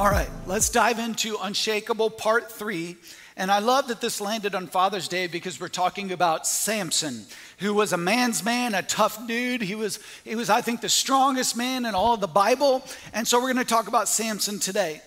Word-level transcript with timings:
All 0.00 0.08
right, 0.08 0.30
let's 0.46 0.70
dive 0.70 0.98
into 0.98 1.36
Unshakable 1.42 2.08
Part 2.08 2.50
3. 2.50 2.96
And 3.36 3.50
I 3.50 3.58
love 3.58 3.88
that 3.88 4.00
this 4.00 4.18
landed 4.18 4.54
on 4.54 4.66
Father's 4.66 5.08
Day 5.08 5.26
because 5.26 5.60
we're 5.60 5.68
talking 5.68 6.10
about 6.10 6.46
Samson, 6.46 7.26
who 7.58 7.74
was 7.74 7.92
a 7.92 7.98
man's 7.98 8.42
man, 8.42 8.74
a 8.74 8.80
tough 8.80 9.26
dude. 9.26 9.60
He 9.60 9.74
was, 9.74 9.98
he 10.24 10.36
was, 10.36 10.48
I 10.48 10.62
think, 10.62 10.80
the 10.80 10.88
strongest 10.88 11.54
man 11.54 11.84
in 11.84 11.94
all 11.94 12.14
of 12.14 12.22
the 12.22 12.26
Bible. 12.26 12.82
And 13.12 13.28
so 13.28 13.36
we're 13.36 13.52
going 13.52 13.62
to 13.62 13.64
talk 13.64 13.88
about 13.88 14.08
Samson 14.08 14.58
today. 14.58 15.02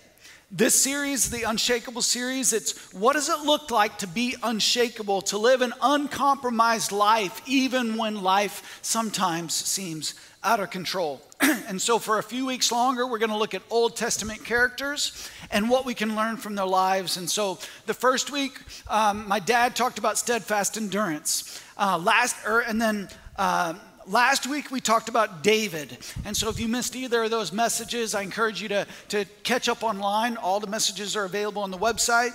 This 0.52 0.80
series, 0.80 1.28
the 1.28 1.42
Unshakable 1.42 2.02
series, 2.02 2.52
it's 2.52 2.92
what 2.92 3.14
does 3.14 3.28
it 3.28 3.40
look 3.40 3.72
like 3.72 3.98
to 3.98 4.06
be 4.06 4.36
unshakable, 4.44 5.22
to 5.22 5.38
live 5.38 5.60
an 5.60 5.74
uncompromised 5.82 6.92
life, 6.92 7.42
even 7.46 7.96
when 7.96 8.22
life 8.22 8.78
sometimes 8.80 9.54
seems 9.54 10.14
out 10.44 10.60
of 10.60 10.70
control. 10.70 11.20
and 11.68 11.80
so, 11.80 11.98
for 11.98 12.18
a 12.18 12.22
few 12.22 12.46
weeks 12.46 12.70
longer, 12.72 13.06
we're 13.06 13.18
going 13.18 13.30
to 13.30 13.36
look 13.36 13.54
at 13.54 13.62
Old 13.70 13.96
Testament 13.96 14.44
characters 14.44 15.28
and 15.50 15.68
what 15.68 15.84
we 15.84 15.94
can 15.94 16.16
learn 16.16 16.36
from 16.36 16.54
their 16.54 16.66
lives. 16.66 17.16
And 17.16 17.28
so, 17.28 17.58
the 17.86 17.94
first 17.94 18.30
week, 18.30 18.58
um, 18.88 19.28
my 19.28 19.40
dad 19.40 19.76
talked 19.76 19.98
about 19.98 20.16
steadfast 20.16 20.76
endurance. 20.76 21.60
Uh, 21.76 21.98
last, 21.98 22.36
er, 22.46 22.60
and 22.60 22.80
then 22.80 23.08
uh, 23.36 23.74
last 24.06 24.46
week 24.46 24.70
we 24.70 24.80
talked 24.80 25.08
about 25.08 25.42
David. 25.42 25.98
And 26.24 26.36
so, 26.36 26.48
if 26.48 26.58
you 26.58 26.68
missed 26.68 26.96
either 26.96 27.24
of 27.24 27.30
those 27.30 27.52
messages, 27.52 28.14
I 28.14 28.22
encourage 28.22 28.62
you 28.62 28.68
to, 28.68 28.86
to 29.08 29.24
catch 29.42 29.68
up 29.68 29.82
online. 29.82 30.36
All 30.36 30.60
the 30.60 30.66
messages 30.66 31.16
are 31.16 31.24
available 31.24 31.62
on 31.62 31.70
the 31.70 31.78
website. 31.78 32.30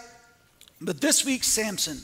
But 0.81 1.01
this 1.01 1.25
week, 1.25 1.43
Samson. 1.43 1.99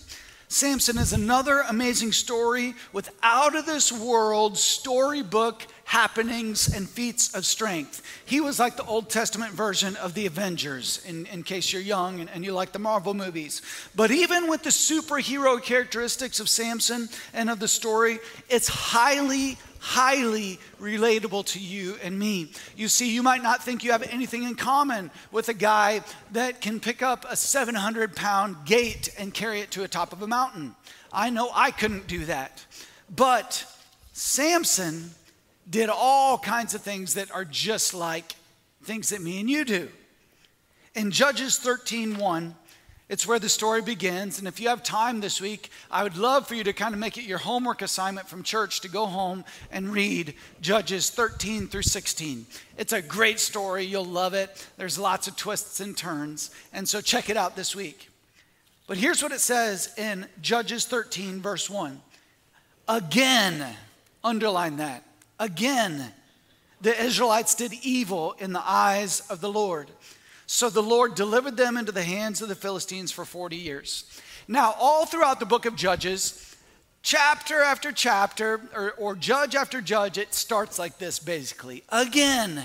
Samson 0.47 0.97
is 0.99 1.11
another 1.11 1.61
amazing 1.67 2.11
story 2.11 2.75
with 2.93 3.09
out 3.23 3.55
of 3.55 3.65
this 3.65 3.91
world 3.91 4.57
storybook 4.57 5.65
happenings 5.85 6.67
and 6.73 6.89
feats 6.89 7.33
of 7.35 7.45
strength. 7.45 8.01
He 8.25 8.41
was 8.41 8.59
like 8.59 8.75
the 8.75 8.85
Old 8.85 9.09
Testament 9.09 9.53
version 9.53 9.95
of 9.97 10.15
the 10.15 10.25
Avengers, 10.25 11.03
in, 11.07 11.27
in 11.27 11.43
case 11.43 11.71
you're 11.71 11.81
young 11.81 12.19
and, 12.19 12.29
and 12.31 12.43
you 12.43 12.53
like 12.53 12.71
the 12.71 12.79
Marvel 12.79 13.13
movies. 13.13 13.61
But 13.95 14.09
even 14.09 14.49
with 14.49 14.63
the 14.63 14.71
superhero 14.71 15.61
characteristics 15.61 16.39
of 16.39 16.49
Samson 16.49 17.07
and 17.33 17.51
of 17.51 17.59
the 17.59 17.67
story, 17.67 18.17
it's 18.49 18.67
highly, 18.67 19.59
highly 19.79 20.59
relatable 20.81 21.45
to 21.45 21.59
you 21.59 21.97
and 22.03 22.17
me. 22.17 22.51
You 22.75 22.87
see, 22.87 23.13
you 23.13 23.21
might 23.21 23.43
not 23.43 23.63
think 23.63 23.83
you 23.83 23.91
have 23.91 24.03
anything 24.11 24.41
in 24.41 24.55
common 24.55 25.11
with 25.31 25.49
a 25.49 25.53
guy 25.53 26.01
that 26.31 26.61
can 26.61 26.79
pick 26.79 27.03
up 27.03 27.27
a 27.29 27.35
700 27.35 28.15
pound 28.15 28.65
gate 28.65 29.13
and 29.19 29.31
carry 29.31 29.59
it 29.59 29.69
to 29.71 29.81
the 29.81 29.87
top 29.87 30.13
of 30.13 30.23
a 30.23 30.27
mountain. 30.27 30.75
I 31.13 31.29
know 31.29 31.51
I 31.53 31.69
couldn't 31.69 32.07
do 32.07 32.25
that. 32.25 32.65
But 33.15 33.63
Samson 34.13 35.11
did 35.69 35.89
all 35.89 36.37
kinds 36.37 36.73
of 36.73 36.81
things 36.81 37.15
that 37.15 37.31
are 37.31 37.45
just 37.45 37.93
like 37.93 38.35
things 38.83 39.09
that 39.09 39.21
me 39.21 39.39
and 39.39 39.49
you 39.49 39.65
do. 39.65 39.89
In 40.93 41.11
Judges 41.11 41.57
13:1, 41.59 42.55
it's 43.07 43.27
where 43.27 43.37
the 43.37 43.49
story 43.49 43.83
begins. 43.83 44.39
And 44.39 44.47
if 44.47 44.59
you 44.59 44.69
have 44.69 44.81
time 44.81 45.19
this 45.19 45.39
week, 45.39 45.69
I 45.91 46.01
would 46.01 46.17
love 46.17 46.47
for 46.47 46.55
you 46.55 46.63
to 46.63 46.73
kind 46.73 46.93
of 46.93 46.99
make 46.99 47.17
it 47.17 47.25
your 47.25 47.37
homework 47.37 47.83
assignment 47.83 48.27
from 48.27 48.41
church 48.41 48.81
to 48.81 48.87
go 48.87 49.05
home 49.05 49.45
and 49.71 49.93
read 49.93 50.33
Judges 50.59 51.11
13 51.11 51.67
through 51.67 51.83
16. 51.83 52.47
It's 52.77 52.93
a 52.93 53.03
great 53.03 53.39
story. 53.39 53.83
You'll 53.83 54.05
love 54.05 54.33
it. 54.33 54.67
There's 54.77 54.97
lots 54.97 55.27
of 55.27 55.35
twists 55.35 55.79
and 55.79 55.95
turns. 55.95 56.49
And 56.73 56.89
so 56.89 56.99
check 56.99 57.29
it 57.29 57.37
out 57.37 57.55
this 57.55 57.75
week. 57.75 58.09
But 58.87 58.97
here's 58.97 59.21
what 59.21 59.31
it 59.31 59.41
says 59.41 59.93
in 59.97 60.25
Judges 60.41 60.85
13, 60.85 61.41
verse 61.41 61.69
1. 61.69 62.01
Again, 62.87 63.75
underline 64.23 64.77
that. 64.77 65.03
Again, 65.39 66.13
the 66.81 66.99
Israelites 67.01 67.55
did 67.55 67.73
evil 67.73 68.35
in 68.39 68.53
the 68.53 68.63
eyes 68.63 69.21
of 69.29 69.41
the 69.41 69.51
Lord. 69.51 69.89
So 70.47 70.69
the 70.69 70.83
Lord 70.83 71.15
delivered 71.15 71.57
them 71.57 71.77
into 71.77 71.91
the 71.91 72.03
hands 72.03 72.41
of 72.41 72.49
the 72.49 72.55
Philistines 72.55 73.11
for 73.11 73.25
40 73.25 73.55
years. 73.55 74.05
Now, 74.47 74.75
all 74.79 75.05
throughout 75.05 75.39
the 75.39 75.45
book 75.45 75.65
of 75.65 75.75
Judges, 75.75 76.55
chapter 77.01 77.61
after 77.61 77.91
chapter, 77.91 78.61
or, 78.75 78.91
or 78.97 79.15
judge 79.15 79.55
after 79.55 79.81
judge, 79.81 80.17
it 80.17 80.33
starts 80.33 80.77
like 80.77 80.99
this 80.99 81.17
basically. 81.17 81.83
Again, 81.89 82.63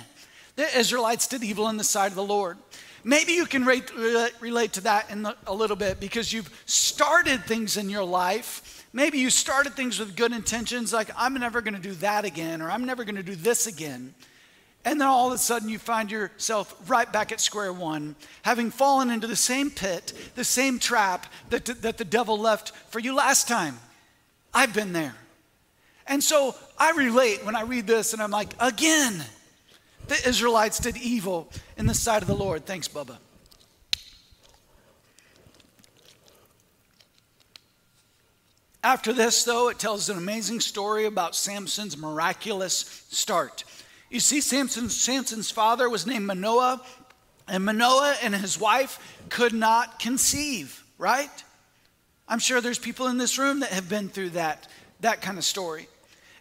the 0.57 0.79
Israelites 0.79 1.27
did 1.27 1.43
evil 1.43 1.69
in 1.69 1.79
the 1.79 1.85
sight 1.85 2.09
of 2.09 2.17
the 2.17 2.23
Lord. 2.23 2.59
Maybe 3.03 3.33
you 3.33 3.47
can 3.47 3.65
relate, 3.65 4.35
relate 4.41 4.75
to 4.75 4.83
that 4.83 5.11
in 5.11 5.23
the, 5.23 5.35
a 5.47 5.55
little 5.55 5.77
bit 5.77 6.01
because 6.01 6.33
you've 6.33 6.51
started 6.67 7.45
things 7.45 7.79
in 7.79 7.89
your 7.89 8.05
life 8.05 8.80
Maybe 8.93 9.19
you 9.19 9.31
started 9.31 9.75
things 9.75 10.01
with 10.01 10.17
good 10.17 10.33
intentions, 10.33 10.93
like, 10.93 11.11
I'm 11.17 11.35
never 11.35 11.61
going 11.61 11.75
to 11.75 11.81
do 11.81 11.95
that 11.95 12.25
again, 12.25 12.61
or 12.61 12.71
I'm 12.71 12.85
never 12.85 13.05
going 13.05 13.17
to 13.17 13.23
do 13.23 13.37
this 13.37 13.67
again. 13.67 14.15
And 14.85 15.01
then 15.01 15.07
all 15.07 15.29
of 15.29 15.35
a 15.35 15.39
sudden, 15.39 15.69
you 15.69 15.79
find 15.79 16.11
yourself 16.11 16.75
right 16.89 17.11
back 17.13 17.33
at 17.33 17.41
square 17.41 17.73
one, 17.73 18.17
having 18.43 18.71
fallen 18.71 19.11
into 19.11 19.27
the 19.27 19.37
same 19.37 19.71
pit, 19.71 20.13
the 20.35 20.45
same 20.45 20.79
trap 20.79 21.27
that, 21.51 21.67
that 21.83 21.99
the 21.99 22.05
devil 22.05 22.39
left 22.39 22.73
for 22.91 22.99
you 22.99 23.15
last 23.15 23.47
time. 23.47 23.79
I've 24.53 24.75
been 24.75 24.93
there. 24.93 25.15
And 26.07 26.25
so 26.25 26.57
I 26.77 26.91
relate 26.93 27.45
when 27.45 27.55
I 27.55 27.63
read 27.63 27.87
this, 27.87 28.13
and 28.13 28.21
I'm 28.21 28.33
like, 28.33 28.55
again, 28.59 29.23
the 30.09 30.29
Israelites 30.29 30.81
did 30.81 30.97
evil 30.97 31.49
in 31.77 31.87
the 31.87 31.95
sight 31.95 32.23
of 32.23 32.29
the 32.29 32.35
Lord. 32.35 32.67
Thanks, 32.67 32.89
Bubba. 32.89 33.19
After 38.83 39.13
this, 39.13 39.45
though, 39.45 39.69
it 39.69 39.79
tells 39.79 40.09
an 40.09 40.17
amazing 40.17 40.61
story 40.61 41.05
about 41.05 41.37
Samson's 41.37 41.99
miraculous 41.99 43.05
start. 43.11 43.65
You 44.09 44.21
see, 44.21 44.41
Samson's, 44.41 45.51
father 45.51 45.89
was 45.91 46.07
named 46.07 46.27
Manoah, 46.27 46.81
and 47.47 47.65
Manoah 47.65 48.17
and 48.23 48.35
his 48.35 48.59
wife 48.59 48.99
could 49.29 49.53
not 49.53 49.99
conceive, 49.99 50.83
right? 50.97 51.31
I'm 52.27 52.39
sure 52.39 52.61
there's 52.61 52.79
people 52.79 53.09
in 53.09 53.19
this 53.19 53.39
room 53.39 53.61
that 53.61 53.71
have 53.71 53.89
been 53.89 54.09
through 54.09 54.31
that, 54.31 54.67
that 55.01 55.21
kind 55.21 55.37
of 55.37 55.45
story. 55.45 55.87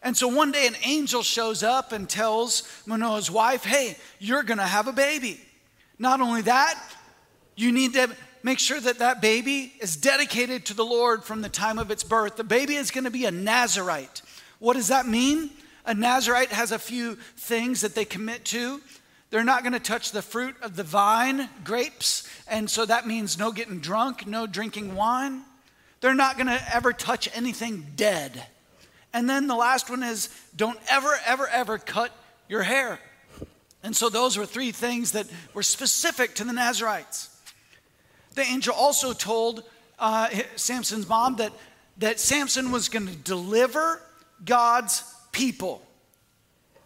And 0.02 0.16
so 0.16 0.30
one 0.30 0.54
day 0.54 0.66
an 0.66 0.78
angel 0.86 1.24
shows 1.24 1.62
up 1.62 1.92
and 1.92 2.10
tells 2.10 2.64
Manoah's 2.86 3.30
wife, 3.30 3.66
hey, 3.66 3.98
you're 4.18 4.44
to 4.60 4.64
have 4.64 4.88
a 4.88 4.94
baby. 4.94 5.42
Not 5.98 6.22
only 6.22 6.44
that, 6.44 6.82
you 7.58 7.74
need 7.74 7.94
to 7.96 8.10
make 8.44 8.60
sure 8.60 8.80
that 8.80 9.00
that 9.00 9.22
baby 9.22 9.74
is 9.80 9.96
dedicated 9.96 10.66
to 10.66 10.74
the 10.74 10.86
Lord 10.86 11.24
from 11.24 11.42
the 11.42 11.50
time 11.50 11.78
of 11.78 11.92
its 11.92 12.04
birth. 12.04 12.36
The 12.36 12.44
baby 12.44 12.76
is 12.76 12.92
going 12.92 13.04
to 13.04 13.12
be 13.12 13.26
a 13.26 13.32
Nazarite. 13.32 14.22
What 14.60 14.76
does 14.76 14.90
that 14.90 15.08
mean? 15.08 15.50
A 15.86 15.94
Nazarite 15.94 16.52
has 16.52 16.72
a 16.72 16.80
few 16.80 17.16
things 17.38 17.82
that 17.82 17.96
they 17.96 18.06
commit 18.06 18.46
to. 18.46 18.82
They're 19.30 19.44
not 19.44 19.64
going 19.64 19.74
to 19.74 19.80
touch 19.80 20.12
the 20.12 20.22
fruit 20.22 20.56
of 20.62 20.76
the 20.76 20.84
vine, 20.84 21.50
grapes, 21.64 22.28
and 22.48 22.70
so 22.70 22.86
that 22.86 23.06
means 23.06 23.38
no 23.38 23.52
getting 23.52 23.80
drunk, 23.80 24.26
no 24.26 24.48
drinking 24.48 24.96
wine. 24.96 25.44
They're 26.02 26.16
not 26.16 26.36
going 26.36 26.48
to 26.48 26.76
ever 26.76 26.94
touch 26.94 27.30
anything 27.36 27.86
dead. 27.96 28.44
And 29.14 29.30
then 29.30 29.48
the 29.48 29.56
last 29.56 29.90
one 29.90 30.04
is 30.04 30.30
don't 30.56 30.80
ever, 30.90 31.12
ever, 31.26 31.48
ever 31.48 31.78
cut 31.78 32.12
your 32.48 32.64
hair. 32.64 33.00
And 33.84 33.96
so 33.96 34.10
those 34.10 34.38
were 34.38 34.46
three 34.46 34.72
things 34.72 35.14
that 35.14 35.28
were 35.54 35.64
specific 35.64 36.36
to 36.36 36.44
the 36.44 36.54
Nazarites. 36.54 37.29
The 38.36 38.42
angel 38.42 38.74
also 38.74 39.14
told 39.14 39.64
uh, 39.98 40.30
Samson's 40.56 41.08
mom 41.08 41.38
that, 41.38 41.52
that 41.98 42.20
Samson 42.20 42.72
was 42.72 42.90
going 42.90 43.08
to 43.08 43.16
deliver 43.16 44.02
God's 44.46 45.04
people. 45.32 45.82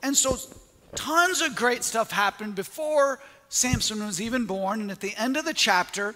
And 0.01 0.15
so 0.15 0.37
tons 0.95 1.41
of 1.41 1.55
great 1.55 1.83
stuff 1.83 2.11
happened 2.11 2.55
before 2.55 3.19
Samson 3.49 4.05
was 4.05 4.21
even 4.21 4.45
born. 4.45 4.81
And 4.81 4.91
at 4.91 4.99
the 4.99 5.15
end 5.15 5.37
of 5.37 5.45
the 5.45 5.53
chapter, 5.53 6.15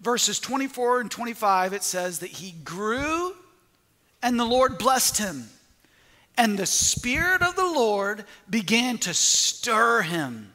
verses 0.00 0.38
24 0.38 1.00
and 1.00 1.10
25, 1.10 1.72
it 1.72 1.82
says 1.82 2.20
that 2.20 2.30
he 2.30 2.52
grew 2.64 3.34
and 4.22 4.38
the 4.38 4.44
Lord 4.44 4.78
blessed 4.78 5.18
him. 5.18 5.48
And 6.38 6.58
the 6.58 6.66
Spirit 6.66 7.42
of 7.42 7.56
the 7.56 7.66
Lord 7.66 8.24
began 8.48 8.96
to 8.98 9.12
stir 9.12 10.02
him 10.02 10.52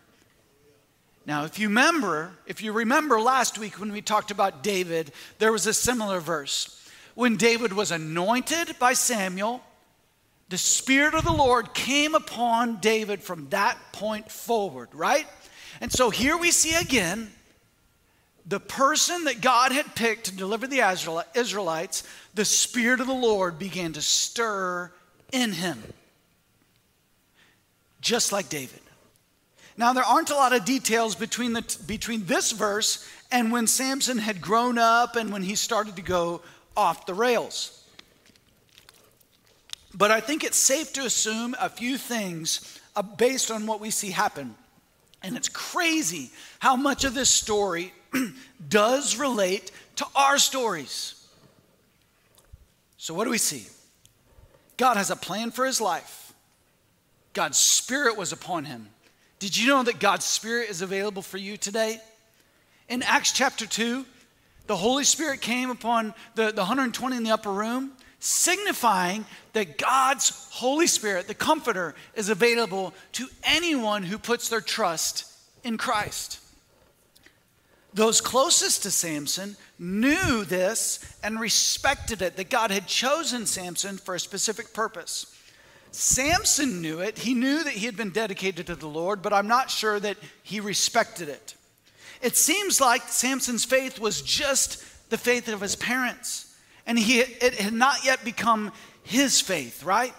now, 1.28 1.44
if 1.44 1.60
you 1.60 1.68
remember, 1.68 2.32
if 2.46 2.64
you 2.64 2.72
remember 2.72 3.20
last 3.20 3.60
week 3.60 3.82
when 3.82 3.92
we 3.92 4.02
talked 4.02 4.32
about 4.32 4.64
David, 4.64 5.12
there 5.40 5.52
was 5.52 5.68
a 5.68 5.74
similar 5.74 6.22
verse. 6.22 6.90
When 7.16 7.36
David 7.36 7.74
was 7.74 7.92
anointed 7.92 8.80
by 8.80 8.94
Samuel, 8.94 9.62
the 10.48 10.58
Spirit 10.58 11.14
of 11.14 11.26
the 11.26 11.34
Lord 11.34 11.74
came 11.74 12.16
upon 12.16 12.78
David 12.78 13.22
from 13.22 13.50
that 13.50 13.78
point 13.92 14.32
forward, 14.32 14.88
right? 14.94 15.28
And 15.82 15.92
so 15.92 16.10
here 16.10 16.38
we 16.38 16.50
see 16.50 16.76
again 16.76 17.30
the 18.46 18.62
person 18.62 19.26
that 19.26 19.42
God 19.42 19.74
had 19.74 19.96
picked 19.96 20.28
to 20.28 20.36
deliver 20.36 20.66
the 20.66 20.80
Israelites, 21.36 22.04
the 22.36 22.46
Spirit 22.46 23.02
of 23.02 23.08
the 23.08 23.14
Lord 23.14 23.60
began 23.60 23.92
to 23.94 24.02
stir 24.02 24.94
in 25.34 25.52
him, 25.52 25.84
just 28.00 28.32
like 28.32 28.48
David. 28.48 28.80
Now, 29.78 29.94
there 29.94 30.04
aren't 30.04 30.32
a 30.32 30.36
lot 30.36 30.54
of 30.54 30.66
details 30.66 31.14
between, 31.14 31.54
the, 31.54 31.78
between 31.86 32.26
this 32.26 32.52
verse 32.52 33.08
and 33.32 33.52
when 33.52 33.68
Samson 33.68 34.18
had 34.18 34.42
grown 34.42 34.80
up 34.80 35.16
and 35.16 35.32
when 35.32 35.44
he 35.44 35.54
started 35.54 35.96
to 35.98 36.02
go 36.02 36.42
off 36.76 37.06
the 37.06 37.14
rails. 37.14 37.84
But 39.94 40.10
I 40.10 40.20
think 40.20 40.44
it's 40.44 40.58
safe 40.58 40.94
to 40.94 41.06
assume 41.06 41.56
a 41.60 41.70
few 41.70 41.98
things 41.98 42.80
uh, 42.96 43.04
based 43.04 43.52
on 43.52 43.68
what 43.68 43.80
we 43.80 43.92
see 43.92 44.10
happen. 44.10 44.56
And 45.22 45.38
it's 45.38 45.50
crazy 45.50 46.32
how 46.60 46.76
much 46.76 47.04
of 47.04 47.14
this 47.14 47.30
story 47.30 47.94
does 48.70 49.18
relate 49.18 49.72
to 49.98 50.06
our 50.16 50.38
stories. 50.38 51.28
So, 52.98 53.14
what 53.14 53.26
do 53.26 53.32
we 53.32 53.38
see? 53.38 53.66
God 54.78 54.98
has 54.98 55.10
a 55.10 55.16
plan 55.16 55.50
for 55.52 55.66
his 55.66 55.82
life. 55.82 56.34
God's 57.34 57.58
Spirit 57.58 58.18
was 58.18 58.32
upon 58.32 58.66
him. 58.66 58.90
Did 59.40 59.56
you 59.56 59.68
know 59.68 59.84
that 59.84 60.00
God's 60.00 60.26
Spirit 60.26 60.70
is 60.70 60.82
available 60.82 61.22
for 61.22 61.38
you 61.38 61.58
today? 61.58 62.02
In 62.90 63.04
Acts 63.04 63.32
chapter 63.32 63.66
2, 63.68 64.06
the 64.66 64.76
Holy 64.76 65.04
Spirit 65.04 65.42
came 65.42 65.70
upon 65.70 66.14
the, 66.36 66.52
the 66.52 66.62
120 66.62 67.16
in 67.16 67.24
the 67.24 67.32
upper 67.32 67.52
room, 67.52 67.92
signifying 68.20 69.26
that 69.54 69.78
God's 69.78 70.50
Holy 70.52 70.88
Spirit, 70.88 71.28
the 71.28 71.36
Comforter, 71.36 71.94
is 72.16 72.30
available 72.30 72.94
to 73.14 73.28
anyone 73.44 74.04
who 74.04 74.18
puts 74.18 74.50
their 74.50 74.62
trust 74.62 75.32
in 75.64 75.78
Christ. 75.78 76.40
Those 77.94 78.22
closest 78.22 78.84
to 78.84 78.92
Samson 78.92 79.56
knew 79.80 80.44
this 80.44 81.18
and 81.24 81.40
respected 81.40 82.22
it, 82.22 82.38
that 82.38 82.50
God 82.50 82.72
had 82.72 82.88
chosen 82.88 83.46
Samson 83.46 83.98
for 83.98 84.16
a 84.16 84.20
specific 84.20 84.74
purpose. 84.74 85.37
Samson 85.92 86.82
knew 86.82 87.00
it. 87.00 87.18
He 87.18 87.34
knew 87.34 87.64
that 87.64 87.74
he 87.74 87.86
had 87.86 87.98
been 87.98 88.12
dedicated 88.12 88.68
to 88.68 88.76
the 88.76 88.88
Lord, 88.88 89.22
but 89.22 89.34
I'm 89.34 89.48
not 89.48 89.70
sure 89.70 90.00
that 90.00 90.18
he 90.44 90.60
respected 90.60 91.30
it. 91.30 91.56
It 92.22 92.36
seems 92.36 92.82
like 92.82 93.04
Samson's 93.04 93.66
faith 93.66 94.00
was 94.00 94.22
just 94.22 94.84
the 95.10 95.18
faith 95.18 95.48
of 95.48 95.62
his 95.62 95.76
parents, 95.76 96.56
and 96.86 96.98
he, 96.98 97.20
it 97.20 97.56
had 97.56 97.74
not 97.74 98.04
yet 98.04 98.24
become 98.26 98.72
his 99.04 99.40
faith, 99.40 99.84
right? 99.84 100.14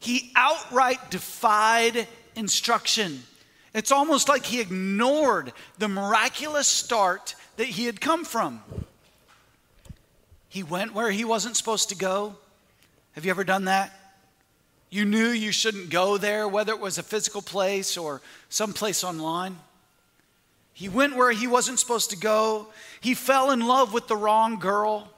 He 0.00 0.32
outright 0.34 1.10
defied 1.10 2.06
instruction. 2.34 3.22
It's 3.72 3.92
almost 3.92 4.28
like 4.28 4.44
he 4.44 4.60
ignored 4.60 5.52
the 5.78 5.88
miraculous 5.88 6.68
start 6.68 7.34
that 7.56 7.66
he 7.66 7.86
had 7.86 8.00
come 8.00 8.24
from. 8.24 8.62
He 10.48 10.62
went 10.62 10.94
where 10.94 11.10
he 11.10 11.24
wasn't 11.24 11.56
supposed 11.56 11.88
to 11.88 11.96
go. 11.96 12.36
Have 13.12 13.24
you 13.24 13.30
ever 13.30 13.44
done 13.44 13.64
that? 13.64 13.92
You 14.94 15.04
knew 15.04 15.30
you 15.30 15.50
shouldn't 15.50 15.90
go 15.90 16.18
there, 16.18 16.46
whether 16.46 16.72
it 16.72 16.78
was 16.78 16.98
a 16.98 17.02
physical 17.02 17.42
place 17.42 17.96
or 17.96 18.22
someplace 18.48 19.02
online. 19.02 19.58
He 20.72 20.88
went 20.88 21.16
where 21.16 21.32
he 21.32 21.48
wasn't 21.48 21.80
supposed 21.80 22.10
to 22.10 22.16
go. 22.16 22.68
He 23.00 23.14
fell 23.14 23.50
in 23.50 23.58
love 23.58 23.92
with 23.92 24.06
the 24.06 24.14
wrong 24.16 24.60
girl. 24.60 25.12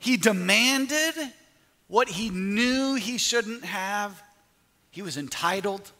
He 0.00 0.16
demanded 0.16 1.14
what 1.86 2.08
he 2.08 2.30
knew 2.30 2.96
he 2.96 3.16
shouldn't 3.16 3.64
have. 3.64 4.20
He 4.90 5.00
was 5.00 5.16
entitled. 5.16 5.92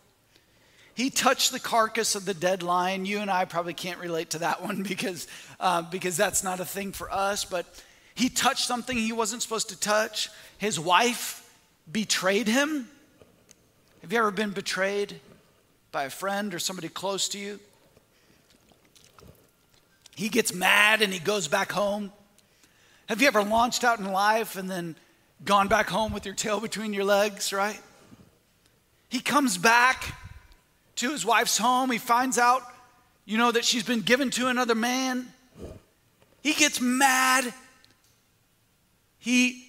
He 0.95 1.11
touched 1.11 1.53
the 1.53 1.61
carcass 1.61 2.17
of 2.17 2.25
the 2.25 2.35
dead 2.35 2.65
lion. 2.65 3.07
You 3.07 3.21
and 3.21 3.31
I 3.31 3.45
probably 3.45 3.75
can't 3.75 4.01
relate 4.01 4.31
to 4.31 4.41
that 4.41 4.63
one 4.65 4.83
because, 4.83 5.29
uh, 5.61 5.83
because 5.83 6.17
that's 6.17 6.43
not 6.43 6.59
a 6.59 6.65
thing 6.65 6.91
for 6.91 7.09
us. 7.09 7.45
But 7.45 7.67
he 8.15 8.29
touched 8.29 8.67
something 8.67 8.97
he 8.97 9.13
wasn't 9.13 9.43
supposed 9.43 9.71
to 9.71 9.79
touch. 9.79 10.31
His 10.59 10.79
wife 10.79 11.49
betrayed 11.91 12.47
him. 12.47 12.89
Have 14.03 14.13
you 14.13 14.19
ever 14.19 14.31
been 14.31 14.51
betrayed 14.51 15.21
by 15.91 16.05
a 16.05 16.11
friend 16.11 16.55
or 16.55 16.59
somebody 16.59 16.89
close 16.89 17.29
to 17.31 17.39
you? 17.39 17.59
He 20.15 20.29
gets 20.29 20.55
mad 20.55 21.03
and 21.03 21.13
he 21.13 21.19
goes 21.19 21.49
back 21.49 21.73
home. 21.73 22.13
Have 23.09 23.21
you 23.21 23.27
ever 23.27 23.43
launched 23.43 23.83
out 23.83 23.99
in 23.99 24.11
life 24.11 24.57
and 24.57 24.71
then 24.71 24.95
gone 25.45 25.69
back 25.69 25.89
home 25.89 26.13
with 26.13 26.25
your 26.25 26.35
tail 26.35 26.61
between 26.61 26.93
your 26.93 27.05
legs, 27.05 27.53
right? 27.53 27.81
He 29.09 29.21
comes 29.21 29.59
back 29.59 30.15
to 30.97 31.11
his 31.11 31.27
wife's 31.27 31.59
home. 31.59 31.91
He 31.91 31.99
finds 31.99 32.39
out, 32.39 32.63
you 33.25 33.39
know, 33.39 33.51
that 33.51 33.65
she's 33.65 33.83
been 33.83 34.01
given 34.01 34.31
to 34.31 34.49
another 34.49 34.75
man. 34.75 35.27
He 36.43 36.53
gets 36.53 36.81
mad. 36.81 37.53
He 39.25 39.65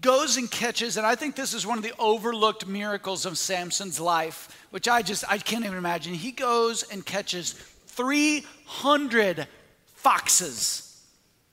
goes 0.00 0.38
and 0.38 0.50
catches, 0.50 0.96
and 0.96 1.06
I 1.06 1.14
think 1.14 1.36
this 1.36 1.52
is 1.52 1.66
one 1.66 1.76
of 1.76 1.84
the 1.84 1.92
overlooked 1.98 2.66
miracles 2.66 3.26
of 3.26 3.36
Samson's 3.36 4.00
life, 4.00 4.66
which 4.70 4.88
I 4.88 5.02
just, 5.02 5.30
I 5.30 5.36
can't 5.36 5.62
even 5.62 5.76
imagine. 5.76 6.14
He 6.14 6.32
goes 6.32 6.84
and 6.84 7.04
catches 7.04 7.52
300 7.88 9.46
foxes. 9.94 11.02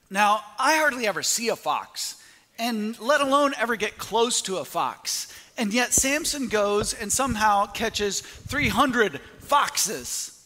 Now, 0.10 0.46
I 0.58 0.78
hardly 0.78 1.06
ever 1.08 1.22
see 1.22 1.50
a 1.50 1.58
fox, 1.58 2.24
and 2.58 2.98
let 3.02 3.20
alone 3.20 3.54
ever 3.58 3.76
get 3.76 3.98
close 3.98 4.42
to 4.44 4.60
a 4.60 4.64
fox. 4.64 5.28
And 5.58 5.74
yet, 5.74 5.92
Samson 5.92 6.48
goes 6.48 6.94
and 6.94 7.12
somehow 7.12 7.66
catches 7.66 8.22
300 8.22 9.20
foxes. 9.40 10.42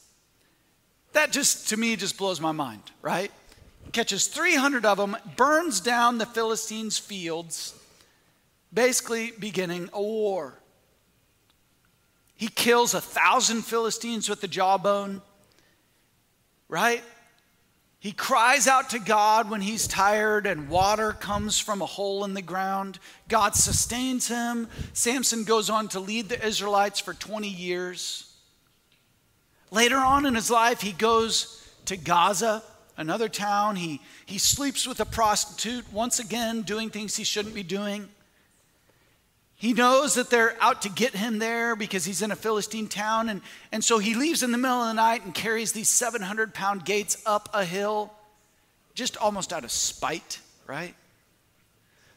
That 1.13 1.31
just, 1.31 1.69
to 1.69 1.77
me, 1.77 1.97
just 1.97 2.17
blows 2.17 2.41
my 2.41 2.51
mind, 2.51 2.81
right? 3.03 3.31
Catches 3.91 4.27
300 4.27 4.85
of 4.85 4.97
them, 4.97 5.15
burns 5.35 5.79
down 5.79 6.17
the 6.17 6.25
Philistines' 6.25 6.97
fields, 6.97 7.73
basically 8.73 9.31
beginning 9.31 9.89
a 9.93 10.01
war. 10.01 10.59
He 12.35 12.47
kills 12.47 12.93
a 12.93 13.01
thousand 13.01 13.61
Philistines 13.61 14.27
with 14.27 14.41
the 14.41 14.47
jawbone, 14.47 15.21
right? 16.67 17.01
He 18.05 18.11
cries 18.11 18.67
out 18.67 18.91
to 18.91 18.99
God 18.99 19.49
when 19.49 19.61
he's 19.61 19.87
tired 19.87 20.45
and 20.45 20.69
water 20.69 21.13
comes 21.13 21.57
from 21.57 21.81
a 21.81 21.87
hole 21.87 22.23
in 22.23 22.35
the 22.35 22.41
ground. 22.43 22.99
God 23.27 23.55
sustains 23.55 24.27
him. 24.27 24.67
Samson 24.93 25.43
goes 25.43 25.71
on 25.71 25.87
to 25.87 25.99
lead 25.99 26.29
the 26.29 26.45
Israelites 26.45 26.99
for 26.99 27.15
20 27.15 27.47
years. 27.47 28.31
Later 29.71 29.97
on 29.97 30.27
in 30.27 30.35
his 30.35 30.51
life, 30.51 30.81
he 30.81 30.91
goes 30.91 31.67
to 31.85 31.97
Gaza, 31.97 32.61
another 32.97 33.29
town. 33.29 33.75
He, 33.75 34.01
he 34.25 34.37
sleeps 34.37 34.87
with 34.87 34.99
a 34.99 35.05
prostitute, 35.05 35.91
once 35.91 36.19
again, 36.19 36.61
doing 36.61 36.89
things 36.89 37.15
he 37.15 37.23
shouldn't 37.23 37.55
be 37.55 37.63
doing. 37.63 38.09
He 39.57 39.73
knows 39.73 40.15
that 40.15 40.29
they're 40.29 40.55
out 40.61 40.81
to 40.81 40.89
get 40.89 41.15
him 41.15 41.39
there 41.39 41.75
because 41.75 42.03
he's 42.03 42.21
in 42.21 42.31
a 42.31 42.35
Philistine 42.35 42.87
town. 42.87 43.29
And, 43.29 43.41
and 43.71 43.83
so 43.83 43.99
he 43.99 44.13
leaves 44.13 44.43
in 44.43 44.51
the 44.51 44.57
middle 44.57 44.81
of 44.81 44.87
the 44.87 44.93
night 44.93 45.23
and 45.23 45.33
carries 45.33 45.71
these 45.71 45.89
700 45.89 46.53
pound 46.53 46.83
gates 46.83 47.21
up 47.25 47.49
a 47.53 47.63
hill, 47.63 48.13
just 48.93 49.15
almost 49.17 49.53
out 49.53 49.63
of 49.63 49.71
spite, 49.71 50.39
right? 50.67 50.93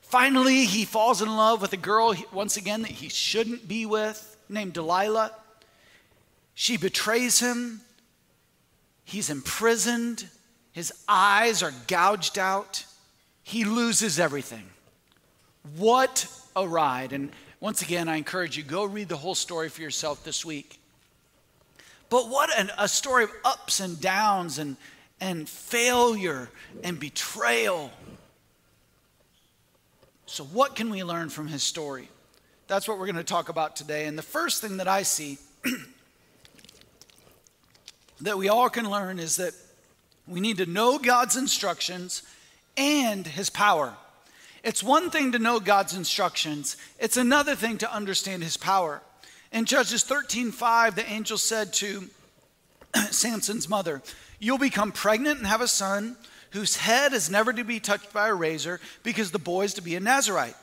Finally, 0.03 0.65
he 0.65 0.85
falls 0.85 1.23
in 1.23 1.29
love 1.29 1.61
with 1.61 1.73
a 1.73 1.77
girl, 1.77 2.15
once 2.33 2.57
again, 2.57 2.83
that 2.83 2.91
he 2.91 3.09
shouldn't 3.09 3.69
be 3.69 3.87
with, 3.87 4.37
named 4.49 4.73
Delilah. 4.73 5.33
She 6.55 6.77
betrays 6.77 7.39
him. 7.39 7.83
He's 9.05 9.31
imprisoned. 9.31 10.27
His 10.79 10.93
eyes 11.09 11.65
are 11.65 11.75
gouged 11.89 12.39
out. 12.39 12.85
He 13.43 13.65
loses 13.65 14.21
everything. 14.21 14.63
What 15.77 16.31
a 16.55 16.69
ride. 16.69 17.13
And 17.13 17.33
once 17.59 17.83
again, 17.83 18.09
I 18.09 18.15
encourage 18.15 18.57
you, 18.57 18.63
go 18.63 18.85
read 18.85 19.09
the 19.09 19.17
whole 19.17 19.35
story 19.35 19.71
for 19.71 19.83
yourself 19.83 20.23
this 20.23 20.45
week. 20.45 20.79
But 22.11 22.29
what 22.29 22.57
an, 22.57 22.71
a 22.79 22.87
story 22.87 23.25
of 23.25 23.33
ups 23.45 23.81
and 23.81 24.01
downs 24.01 24.59
and, 24.59 24.77
and 25.21 25.49
failure 25.49 26.49
and 26.85 27.01
betrayal. 27.01 27.91
So, 30.27 30.45
what 30.45 30.77
can 30.77 30.91
we 30.91 31.03
learn 31.03 31.29
from 31.29 31.49
his 31.49 31.65
story? 31.65 32.09
That's 32.69 32.87
what 32.87 33.01
we're 33.01 33.07
going 33.07 33.17
to 33.17 33.25
talk 33.25 33.49
about 33.49 33.75
today. 33.75 34.07
And 34.07 34.17
the 34.17 34.23
first 34.23 34.61
thing 34.61 34.77
that 34.77 34.87
I 34.87 35.03
see 35.03 35.39
that 38.21 38.39
we 38.39 38.49
all 38.49 38.71
can 38.71 38.89
learn 38.89 39.19
is 39.19 39.39
that 39.39 39.55
we 40.29 40.41
need 40.41 40.59
to 40.59 40.67
know 40.67 40.99
God's 40.99 41.37
instructions 41.37 42.23
and 42.77 43.27
his 43.27 43.51
power. 43.51 43.95
It's 44.63 44.83
one 44.83 45.11
thing 45.11 45.33
to 45.33 45.39
know 45.39 45.61
God's 45.61 45.97
instructions, 45.97 46.77
it's 46.99 47.17
another 47.17 47.55
thing 47.55 47.79
to 47.79 47.93
understand 47.93 48.43
his 48.43 48.57
power. 48.57 49.01
In 49.53 49.65
Judges 49.65 50.05
13:5, 50.05 50.95
the 50.95 51.11
angel 51.11 51.39
said 51.39 51.73
to 51.75 52.09
Samson's 53.11 53.69
mother, 53.69 54.03
You'll 54.39 54.59
become 54.59 54.93
pregnant 54.93 55.39
and 55.39 55.47
have 55.47 55.61
a 55.61 55.69
son 55.69 56.17
whose 56.51 56.77
head 56.77 57.13
is 57.13 57.31
never 57.31 57.53
to 57.53 57.65
be 57.65 57.81
touched 57.81 58.13
by 58.13 58.29
a 58.29 58.35
razor 58.35 58.81
because 59.03 59.31
the 59.31 59.39
boy 59.39 59.65
is 59.65 59.75
to 59.75 59.83
be 59.83 59.97
a 59.97 60.01
Nazarite, 60.01 60.55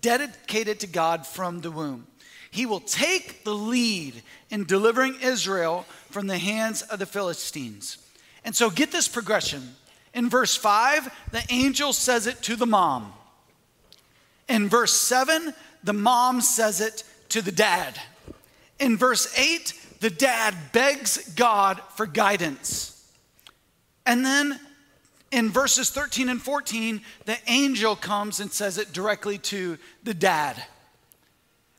dedicated 0.00 0.80
to 0.80 0.86
God 0.86 1.26
from 1.26 1.60
the 1.60 1.70
womb. 1.70 2.06
He 2.50 2.66
will 2.66 2.80
take 2.80 3.44
the 3.44 3.54
lead 3.54 4.22
in 4.50 4.64
delivering 4.64 5.16
Israel 5.22 5.86
from 6.10 6.26
the 6.26 6.38
hands 6.38 6.82
of 6.82 6.98
the 6.98 7.06
Philistines. 7.06 7.96
And 8.44 8.54
so 8.54 8.70
get 8.70 8.90
this 8.90 9.08
progression. 9.08 9.76
In 10.14 10.28
verse 10.28 10.56
5, 10.56 11.30
the 11.32 11.42
angel 11.50 11.92
says 11.92 12.26
it 12.26 12.42
to 12.42 12.56
the 12.56 12.66
mom. 12.66 13.12
In 14.48 14.68
verse 14.68 14.92
7, 14.92 15.54
the 15.84 15.92
mom 15.92 16.40
says 16.40 16.80
it 16.80 17.04
to 17.30 17.40
the 17.40 17.52
dad. 17.52 17.98
In 18.78 18.96
verse 18.96 19.36
8, 19.38 19.72
the 20.00 20.10
dad 20.10 20.54
begs 20.72 21.32
God 21.34 21.80
for 21.94 22.06
guidance. 22.06 23.08
And 24.04 24.24
then 24.24 24.58
in 25.30 25.48
verses 25.48 25.90
13 25.90 26.28
and 26.28 26.42
14, 26.42 27.00
the 27.24 27.38
angel 27.46 27.96
comes 27.96 28.40
and 28.40 28.52
says 28.52 28.76
it 28.76 28.92
directly 28.92 29.38
to 29.38 29.78
the 30.02 30.12
dad. 30.12 30.62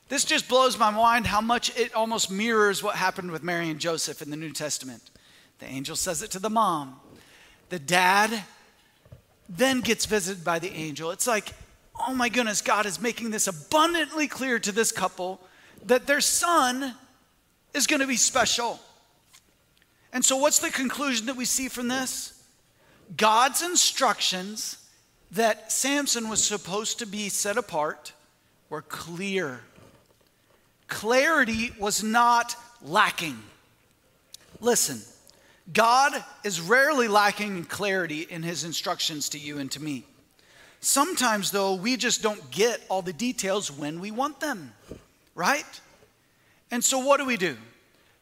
This 0.08 0.24
just 0.24 0.48
blows 0.48 0.78
my 0.78 0.90
mind 0.90 1.26
how 1.26 1.40
much 1.40 1.76
it 1.78 1.94
almost 1.94 2.30
mirrors 2.30 2.82
what 2.82 2.96
happened 2.96 3.30
with 3.30 3.42
Mary 3.42 3.70
and 3.70 3.78
Joseph 3.78 4.22
in 4.22 4.30
the 4.30 4.36
New 4.36 4.52
Testament. 4.52 5.02
The 5.64 5.70
angel 5.70 5.96
says 5.96 6.22
it 6.22 6.30
to 6.32 6.38
the 6.38 6.50
mom. 6.50 7.00
The 7.70 7.78
dad 7.78 8.44
then 9.48 9.80
gets 9.80 10.04
visited 10.04 10.44
by 10.44 10.58
the 10.58 10.70
angel. 10.70 11.10
It's 11.10 11.26
like, 11.26 11.54
oh 12.06 12.12
my 12.12 12.28
goodness, 12.28 12.60
God 12.60 12.84
is 12.84 13.00
making 13.00 13.30
this 13.30 13.46
abundantly 13.46 14.28
clear 14.28 14.58
to 14.58 14.72
this 14.72 14.92
couple 14.92 15.40
that 15.86 16.06
their 16.06 16.20
son 16.20 16.94
is 17.72 17.86
going 17.86 18.00
to 18.00 18.06
be 18.06 18.18
special. 18.18 18.78
And 20.12 20.22
so, 20.22 20.36
what's 20.36 20.58
the 20.58 20.68
conclusion 20.68 21.24
that 21.26 21.36
we 21.36 21.46
see 21.46 21.70
from 21.70 21.88
this? 21.88 22.44
God's 23.16 23.62
instructions 23.62 24.76
that 25.30 25.72
Samson 25.72 26.28
was 26.28 26.44
supposed 26.44 26.98
to 26.98 27.06
be 27.06 27.30
set 27.30 27.56
apart 27.56 28.12
were 28.68 28.82
clear. 28.82 29.62
Clarity 30.88 31.72
was 31.78 32.02
not 32.02 32.54
lacking. 32.82 33.42
Listen, 34.60 35.00
God 35.72 36.12
is 36.42 36.60
rarely 36.60 37.08
lacking 37.08 37.56
in 37.56 37.64
clarity 37.64 38.22
in 38.22 38.42
his 38.42 38.64
instructions 38.64 39.30
to 39.30 39.38
you 39.38 39.58
and 39.58 39.70
to 39.72 39.82
me. 39.82 40.04
Sometimes, 40.80 41.50
though, 41.50 41.74
we 41.74 41.96
just 41.96 42.22
don't 42.22 42.50
get 42.50 42.82
all 42.90 43.00
the 43.00 43.12
details 43.12 43.70
when 43.70 44.00
we 44.00 44.10
want 44.10 44.40
them, 44.40 44.74
right? 45.34 45.64
And 46.70 46.84
so, 46.84 46.98
what 46.98 47.18
do 47.18 47.24
we 47.24 47.38
do? 47.38 47.56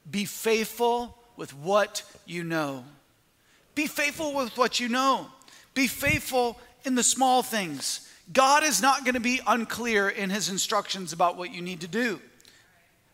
Be 0.09 0.25
faithful 0.25 1.19
with 1.37 1.53
what 1.57 2.05
you 2.25 2.45
know. 2.45 2.85
Be 3.75 3.87
faithful 3.87 4.35
with 4.35 4.57
what 4.57 4.79
you 4.79 4.89
know. 4.89 5.27
Be 5.75 5.89
faithful 5.89 6.61
in 6.85 6.95
the 6.95 7.03
small 7.03 7.43
things. 7.43 8.09
God 8.33 8.63
is 8.63 8.81
not 8.81 9.05
going 9.05 9.15
to 9.15 9.21
be 9.21 9.41
unclear 9.47 10.09
in 10.09 10.31
his 10.31 10.49
instructions 10.49 11.13
about 11.13 11.37
what 11.37 11.53
you 11.53 11.63
need 11.63 11.81
to 11.81 11.89
do. 11.89 12.21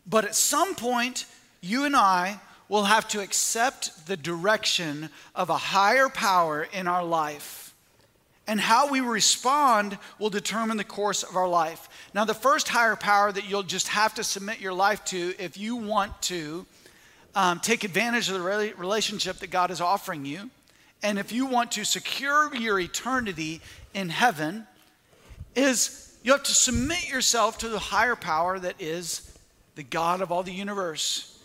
But 0.06 0.24
at 0.24 0.34
some 0.34 0.74
point, 0.74 1.24
you 1.60 1.84
and 1.84 1.96
I 1.96 2.40
will 2.68 2.84
have 2.84 3.08
to 3.08 3.20
accept 3.20 4.06
the 4.06 4.16
direction 4.16 5.08
of 5.34 5.50
a 5.50 5.56
higher 5.56 6.08
power 6.08 6.68
in 6.72 6.86
our 6.86 7.04
life. 7.04 7.74
And 8.46 8.58
how 8.58 8.90
we 8.90 9.00
respond 9.00 9.98
will 10.18 10.30
determine 10.30 10.78
the 10.78 10.84
course 10.84 11.22
of 11.22 11.36
our 11.36 11.48
life. 11.48 11.88
Now, 12.14 12.24
the 12.24 12.34
first 12.34 12.68
higher 12.68 12.96
power 12.96 13.30
that 13.30 13.48
you'll 13.48 13.62
just 13.62 13.88
have 13.88 14.14
to 14.14 14.24
submit 14.24 14.60
your 14.60 14.72
life 14.72 15.04
to 15.06 15.34
if 15.38 15.58
you 15.58 15.76
want 15.76 16.20
to 16.22 16.64
um, 17.34 17.60
take 17.60 17.84
advantage 17.84 18.28
of 18.28 18.34
the 18.34 18.74
relationship 18.76 19.36
that 19.38 19.50
God 19.50 19.70
is 19.70 19.80
offering 19.80 20.24
you, 20.24 20.50
and 21.02 21.18
if 21.18 21.30
you 21.30 21.46
want 21.46 21.72
to 21.72 21.84
secure 21.84 22.54
your 22.54 22.80
eternity 22.80 23.60
in 23.94 24.08
heaven, 24.08 24.66
is 25.54 26.16
you 26.22 26.32
have 26.32 26.42
to 26.42 26.54
submit 26.54 27.08
yourself 27.08 27.58
to 27.58 27.68
the 27.68 27.78
higher 27.78 28.16
power 28.16 28.58
that 28.58 28.74
is 28.80 29.38
the 29.76 29.82
God 29.82 30.20
of 30.20 30.32
all 30.32 30.42
the 30.42 30.52
universe. 30.52 31.37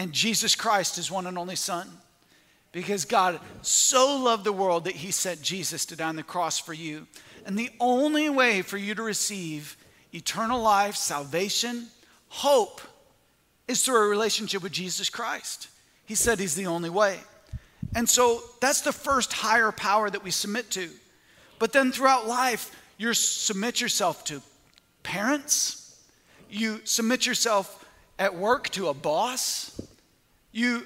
And 0.00 0.14
Jesus 0.14 0.54
Christ, 0.54 0.96
his 0.96 1.10
one 1.10 1.26
and 1.26 1.36
only 1.36 1.56
Son. 1.56 1.86
Because 2.72 3.04
God 3.04 3.38
so 3.60 4.16
loved 4.16 4.44
the 4.44 4.52
world 4.52 4.84
that 4.84 4.96
he 4.96 5.10
sent 5.10 5.42
Jesus 5.42 5.84
to 5.84 5.94
die 5.94 6.08
on 6.08 6.16
the 6.16 6.22
cross 6.22 6.58
for 6.58 6.72
you. 6.72 7.06
And 7.44 7.58
the 7.58 7.68
only 7.78 8.30
way 8.30 8.62
for 8.62 8.78
you 8.78 8.94
to 8.94 9.02
receive 9.02 9.76
eternal 10.14 10.62
life, 10.62 10.96
salvation, 10.96 11.88
hope, 12.28 12.80
is 13.68 13.84
through 13.84 14.06
a 14.06 14.08
relationship 14.08 14.62
with 14.62 14.72
Jesus 14.72 15.10
Christ. 15.10 15.68
He 16.06 16.14
said 16.14 16.40
he's 16.40 16.54
the 16.54 16.66
only 16.66 16.88
way. 16.88 17.18
And 17.94 18.08
so 18.08 18.40
that's 18.58 18.80
the 18.80 18.92
first 18.92 19.34
higher 19.34 19.70
power 19.70 20.08
that 20.08 20.24
we 20.24 20.30
submit 20.30 20.70
to. 20.70 20.88
But 21.58 21.74
then 21.74 21.92
throughout 21.92 22.26
life, 22.26 22.74
you 22.96 23.12
submit 23.12 23.82
yourself 23.82 24.24
to 24.24 24.40
parents, 25.02 25.94
you 26.48 26.80
submit 26.84 27.26
yourself 27.26 27.76
at 28.20 28.36
work 28.36 28.68
to 28.68 28.88
a 28.88 28.94
boss. 28.94 29.80
You, 30.52 30.84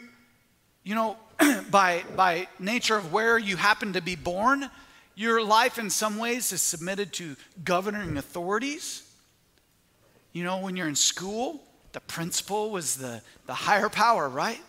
you 0.83 0.95
know, 0.95 1.17
by, 1.71 2.05
by 2.17 2.49
nature 2.59 2.97
of 2.97 3.13
where 3.13 3.39
you 3.39 3.57
happen 3.57 3.95
to 3.95 4.03
be 4.03 4.17
born, 4.17 4.71
your 5.15 5.43
life 5.45 5.79
in 5.79 5.91
some 5.91 6.19
ways 6.19 6.53
is 6.53 6.63
submitted 6.63 7.13
to 7.15 7.37
governing 7.65 8.17
authorities. 8.17 9.03
You 10.33 10.45
know, 10.45 10.59
when 10.59 10.77
you're 10.77 10.89
in 10.89 10.97
school, 10.97 11.63
the 11.93 12.01
principal 12.01 12.71
was 12.71 12.97
the, 12.97 13.23
the 13.47 13.55
higher 13.55 13.89
power, 13.89 14.29
right? 14.29 14.61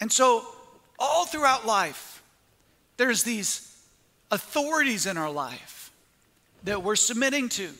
And 0.00 0.10
so, 0.10 0.44
all 0.98 1.26
throughout 1.26 1.66
life, 1.66 2.22
there's 2.96 3.22
these 3.22 3.76
authorities 4.30 5.06
in 5.06 5.16
our 5.16 5.30
life 5.30 5.92
that 6.64 6.82
we're 6.82 6.96
submitting 6.96 7.48
to. 7.50 7.70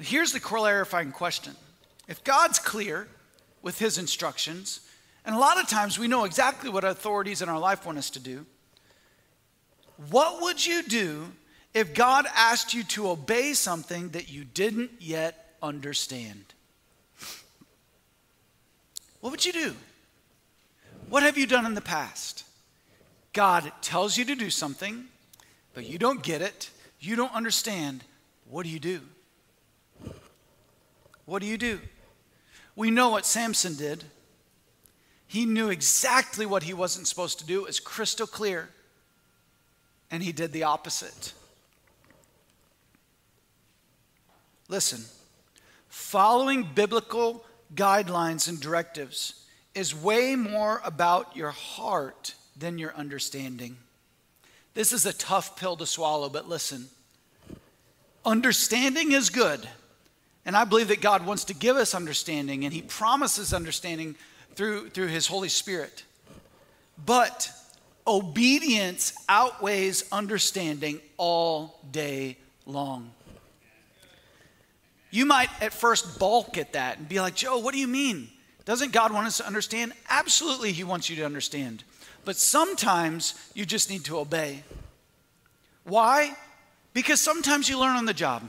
Here's 0.00 0.32
the 0.32 0.40
clarifying 0.40 1.12
question 1.12 1.54
If 2.08 2.22
God's 2.24 2.58
clear 2.58 3.08
with 3.62 3.78
his 3.78 3.98
instructions, 3.98 4.80
and 5.24 5.34
a 5.34 5.38
lot 5.38 5.60
of 5.60 5.68
times 5.68 5.98
we 5.98 6.08
know 6.08 6.24
exactly 6.24 6.70
what 6.70 6.84
authorities 6.84 7.42
in 7.42 7.48
our 7.48 7.58
life 7.58 7.86
want 7.86 7.98
us 7.98 8.10
to 8.10 8.20
do, 8.20 8.46
what 10.10 10.42
would 10.42 10.64
you 10.64 10.82
do 10.82 11.32
if 11.72 11.94
God 11.94 12.26
asked 12.34 12.74
you 12.74 12.84
to 12.84 13.08
obey 13.08 13.52
something 13.54 14.10
that 14.10 14.28
you 14.28 14.44
didn't 14.44 14.90
yet 14.98 15.56
understand? 15.62 16.44
What 19.20 19.30
would 19.30 19.46
you 19.46 19.52
do? 19.52 19.74
What 21.08 21.22
have 21.22 21.38
you 21.38 21.46
done 21.46 21.64
in 21.64 21.74
the 21.74 21.80
past? 21.80 22.44
God 23.32 23.72
tells 23.80 24.18
you 24.18 24.24
to 24.26 24.34
do 24.34 24.50
something, 24.50 25.06
but 25.72 25.86
you 25.86 25.98
don't 25.98 26.22
get 26.22 26.42
it 26.42 26.70
you 27.04 27.16
don't 27.16 27.34
understand, 27.34 28.02
what 28.48 28.64
do 28.64 28.70
you 28.70 28.80
do? 28.80 29.00
What 31.26 31.42
do 31.42 31.46
you 31.46 31.58
do? 31.58 31.80
We 32.76 32.90
know 32.90 33.10
what 33.10 33.26
Samson 33.26 33.76
did. 33.76 34.04
He 35.26 35.46
knew 35.46 35.70
exactly 35.70 36.46
what 36.46 36.64
he 36.64 36.74
wasn't 36.74 37.06
supposed 37.06 37.38
to 37.40 37.46
do. 37.46 37.62
It 37.62 37.66
was 37.66 37.80
crystal 37.80 38.26
clear. 38.26 38.70
And 40.10 40.22
he 40.22 40.32
did 40.32 40.52
the 40.52 40.64
opposite. 40.64 41.32
Listen, 44.68 45.04
following 45.88 46.68
biblical 46.74 47.44
guidelines 47.74 48.48
and 48.48 48.60
directives 48.60 49.44
is 49.74 49.94
way 49.94 50.36
more 50.36 50.80
about 50.84 51.36
your 51.36 51.50
heart 51.50 52.34
than 52.56 52.78
your 52.78 52.94
understanding. 52.94 53.76
This 54.74 54.92
is 54.92 55.06
a 55.06 55.12
tough 55.12 55.56
pill 55.56 55.76
to 55.76 55.86
swallow, 55.86 56.28
but 56.28 56.48
listen. 56.48 56.88
Understanding 58.24 59.12
is 59.12 59.30
good. 59.30 59.68
And 60.46 60.56
I 60.56 60.64
believe 60.64 60.88
that 60.88 61.00
God 61.00 61.24
wants 61.24 61.44
to 61.44 61.54
give 61.54 61.76
us 61.76 61.94
understanding, 61.94 62.64
and 62.64 62.72
He 62.72 62.82
promises 62.82 63.54
understanding 63.54 64.16
through, 64.54 64.90
through 64.90 65.06
His 65.08 65.26
Holy 65.26 65.48
Spirit. 65.48 66.04
But 67.04 67.50
obedience 68.06 69.14
outweighs 69.28 70.04
understanding 70.12 71.00
all 71.16 71.80
day 71.90 72.36
long. 72.66 73.10
You 75.10 75.26
might 75.26 75.48
at 75.62 75.72
first 75.72 76.18
balk 76.18 76.58
at 76.58 76.72
that 76.72 76.98
and 76.98 77.08
be 77.08 77.20
like, 77.20 77.36
Joe, 77.36 77.58
what 77.58 77.72
do 77.72 77.80
you 77.80 77.88
mean? 77.88 78.28
Doesn't 78.64 78.92
God 78.92 79.12
want 79.12 79.26
us 79.26 79.38
to 79.38 79.46
understand? 79.46 79.92
Absolutely, 80.08 80.72
He 80.72 80.84
wants 80.84 81.08
you 81.08 81.16
to 81.16 81.24
understand. 81.24 81.84
But 82.24 82.36
sometimes 82.36 83.34
you 83.54 83.64
just 83.64 83.90
need 83.90 84.04
to 84.06 84.18
obey. 84.18 84.64
Why? 85.84 86.34
Because 86.94 87.20
sometimes 87.20 87.68
you 87.68 87.78
learn 87.78 87.96
on 87.96 88.06
the 88.06 88.14
job. 88.14 88.48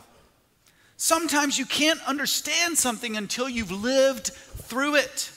Sometimes 0.97 1.57
you 1.57 1.65
can't 1.65 2.01
understand 2.07 2.77
something 2.77 3.17
until 3.17 3.49
you've 3.49 3.71
lived 3.71 4.27
through 4.27 4.95
it. 4.95 5.31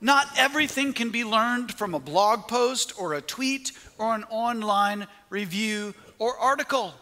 Not 0.00 0.26
everything 0.36 0.92
can 0.92 1.10
be 1.10 1.24
learned 1.24 1.74
from 1.74 1.94
a 1.94 1.98
blog 1.98 2.48
post 2.48 2.98
or 2.98 3.14
a 3.14 3.22
tweet 3.22 3.72
or 3.98 4.14
an 4.14 4.24
online 4.24 5.06
review 5.30 5.94
or 6.18 6.36
article. 6.36 6.94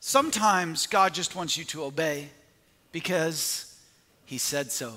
Sometimes 0.00 0.86
God 0.86 1.14
just 1.14 1.34
wants 1.34 1.56
you 1.56 1.64
to 1.64 1.84
obey 1.84 2.28
because 2.92 3.78
He 4.26 4.38
said 4.38 4.70
so. 4.70 4.94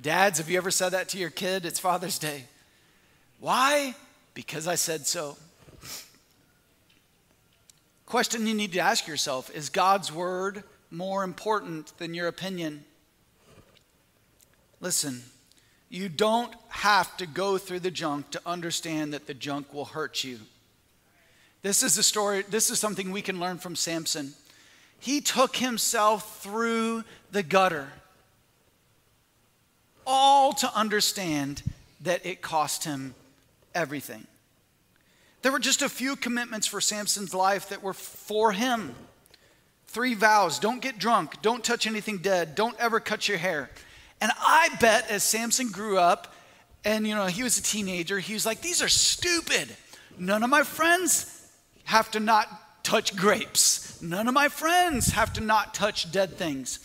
Dads, 0.00 0.38
have 0.38 0.48
you 0.48 0.56
ever 0.56 0.70
said 0.70 0.90
that 0.90 1.10
to 1.10 1.18
your 1.18 1.28
kid? 1.28 1.66
It's 1.66 1.78
Father's 1.78 2.18
Day. 2.18 2.44
Why? 3.38 3.94
Because 4.32 4.66
I 4.66 4.76
said 4.76 5.06
so. 5.06 5.36
Question 8.10 8.44
you 8.48 8.54
need 8.54 8.72
to 8.72 8.80
ask 8.80 9.06
yourself 9.06 9.54
is 9.54 9.68
God's 9.68 10.12
word 10.12 10.64
more 10.90 11.22
important 11.22 11.96
than 11.98 12.12
your 12.12 12.26
opinion? 12.26 12.84
Listen, 14.80 15.22
you 15.88 16.08
don't 16.08 16.52
have 16.70 17.16
to 17.18 17.26
go 17.26 17.56
through 17.56 17.78
the 17.78 17.90
junk 17.92 18.28
to 18.30 18.40
understand 18.44 19.14
that 19.14 19.28
the 19.28 19.32
junk 19.34 19.72
will 19.72 19.84
hurt 19.84 20.24
you. 20.24 20.40
This 21.62 21.84
is 21.84 21.96
a 21.98 22.02
story, 22.02 22.42
this 22.42 22.68
is 22.68 22.80
something 22.80 23.12
we 23.12 23.22
can 23.22 23.38
learn 23.38 23.58
from 23.58 23.76
Samson. 23.76 24.32
He 24.98 25.20
took 25.20 25.54
himself 25.54 26.42
through 26.42 27.04
the 27.30 27.44
gutter 27.44 27.86
all 30.04 30.52
to 30.54 30.76
understand 30.76 31.62
that 32.00 32.26
it 32.26 32.42
cost 32.42 32.82
him 32.82 33.14
everything. 33.72 34.26
There 35.42 35.52
were 35.52 35.58
just 35.58 35.82
a 35.82 35.88
few 35.88 36.16
commitments 36.16 36.66
for 36.66 36.80
Samson's 36.80 37.34
life 37.34 37.70
that 37.70 37.82
were 37.82 37.94
for 37.94 38.52
him. 38.52 38.94
Three 39.86 40.14
vows 40.14 40.58
don't 40.58 40.80
get 40.80 40.98
drunk, 40.98 41.42
don't 41.42 41.64
touch 41.64 41.86
anything 41.86 42.18
dead, 42.18 42.54
don't 42.54 42.78
ever 42.78 43.00
cut 43.00 43.28
your 43.28 43.38
hair. 43.38 43.70
And 44.20 44.30
I 44.38 44.68
bet 44.80 45.10
as 45.10 45.24
Samson 45.24 45.68
grew 45.70 45.98
up 45.98 46.34
and 46.84 47.06
you 47.06 47.14
know 47.14 47.26
he 47.26 47.42
was 47.42 47.58
a 47.58 47.62
teenager, 47.62 48.18
he 48.18 48.34
was 48.34 48.46
like, 48.46 48.60
These 48.60 48.82
are 48.82 48.88
stupid. 48.88 49.74
None 50.18 50.42
of 50.42 50.50
my 50.50 50.62
friends 50.62 51.48
have 51.84 52.10
to 52.12 52.20
not 52.20 52.84
touch 52.84 53.16
grapes. 53.16 54.00
None 54.02 54.28
of 54.28 54.34
my 54.34 54.48
friends 54.48 55.08
have 55.12 55.32
to 55.34 55.40
not 55.40 55.74
touch 55.74 56.12
dead 56.12 56.36
things. 56.36 56.78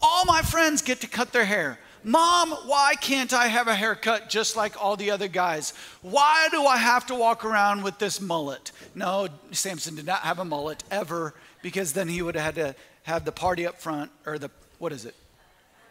All 0.00 0.24
my 0.24 0.40
friends 0.42 0.82
get 0.82 1.00
to 1.02 1.06
cut 1.06 1.32
their 1.32 1.44
hair. 1.44 1.78
Mom, 2.02 2.50
why 2.50 2.94
can't 2.94 3.32
I 3.32 3.48
have 3.48 3.68
a 3.68 3.74
haircut 3.74 4.30
just 4.30 4.56
like 4.56 4.82
all 4.82 4.96
the 4.96 5.10
other 5.10 5.28
guys? 5.28 5.74
Why 6.00 6.48
do 6.50 6.64
I 6.64 6.78
have 6.78 7.06
to 7.06 7.14
walk 7.14 7.44
around 7.44 7.82
with 7.82 7.98
this 7.98 8.20
mullet? 8.20 8.72
No, 8.94 9.28
Samson 9.52 9.96
did 9.96 10.06
not 10.06 10.20
have 10.20 10.38
a 10.38 10.44
mullet 10.44 10.82
ever 10.90 11.34
because 11.62 11.92
then 11.92 12.08
he 12.08 12.22
would 12.22 12.36
have 12.36 12.44
had 12.44 12.54
to 12.54 12.74
have 13.02 13.24
the 13.24 13.32
party 13.32 13.66
up 13.66 13.80
front 13.80 14.10
or 14.24 14.38
the, 14.38 14.50
what 14.78 14.92
is 14.92 15.04
it? 15.04 15.14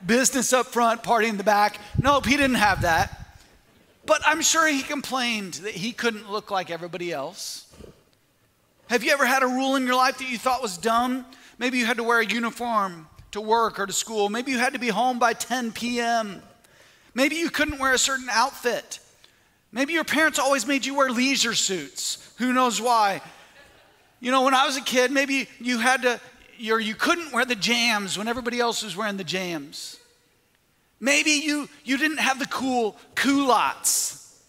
Business 0.03 0.51
up 0.51 0.67
front, 0.67 1.03
party 1.03 1.27
in 1.27 1.37
the 1.37 1.43
back. 1.43 1.79
Nope, 2.01 2.25
he 2.25 2.37
didn't 2.37 2.55
have 2.55 2.81
that. 2.81 3.15
But 4.05 4.21
I'm 4.25 4.41
sure 4.41 4.67
he 4.67 4.81
complained 4.81 5.55
that 5.55 5.73
he 5.73 5.91
couldn't 5.91 6.31
look 6.31 6.49
like 6.49 6.71
everybody 6.71 7.11
else. 7.11 7.67
Have 8.87 9.03
you 9.03 9.11
ever 9.11 9.25
had 9.25 9.43
a 9.43 9.47
rule 9.47 9.75
in 9.75 9.85
your 9.85 9.95
life 9.95 10.17
that 10.17 10.29
you 10.29 10.39
thought 10.39 10.63
was 10.63 10.77
dumb? 10.77 11.25
Maybe 11.59 11.77
you 11.77 11.85
had 11.85 11.97
to 11.97 12.03
wear 12.03 12.19
a 12.19 12.25
uniform 12.25 13.07
to 13.31 13.41
work 13.41 13.79
or 13.79 13.85
to 13.85 13.93
school. 13.93 14.29
Maybe 14.29 14.51
you 14.51 14.57
had 14.57 14.73
to 14.73 14.79
be 14.79 14.89
home 14.89 15.19
by 15.19 15.33
10 15.33 15.71
p.m. 15.71 16.41
Maybe 17.13 17.35
you 17.35 17.49
couldn't 17.49 17.79
wear 17.79 17.93
a 17.93 17.97
certain 17.97 18.29
outfit. 18.29 18.99
Maybe 19.71 19.93
your 19.93 20.03
parents 20.03 20.39
always 20.39 20.65
made 20.65 20.85
you 20.85 20.95
wear 20.95 21.09
leisure 21.09 21.53
suits. 21.53 22.33
Who 22.37 22.53
knows 22.53 22.81
why? 22.81 23.21
You 24.19 24.31
know, 24.31 24.43
when 24.43 24.53
I 24.53 24.65
was 24.65 24.77
a 24.77 24.81
kid, 24.81 25.11
maybe 25.11 25.47
you 25.59 25.77
had 25.77 26.01
to, 26.01 26.19
or 26.71 26.79
you 26.79 26.95
couldn't 26.95 27.31
wear 27.31 27.45
the 27.45 27.55
jams 27.55 28.17
when 28.17 28.27
everybody 28.27 28.59
else 28.59 28.83
was 28.83 28.97
wearing 28.97 29.17
the 29.17 29.23
jams. 29.23 29.97
Maybe 30.99 31.31
you, 31.31 31.69
you 31.85 31.97
didn't 31.97 32.17
have 32.17 32.39
the 32.39 32.47
cool 32.47 32.97
culottes. 33.15 34.43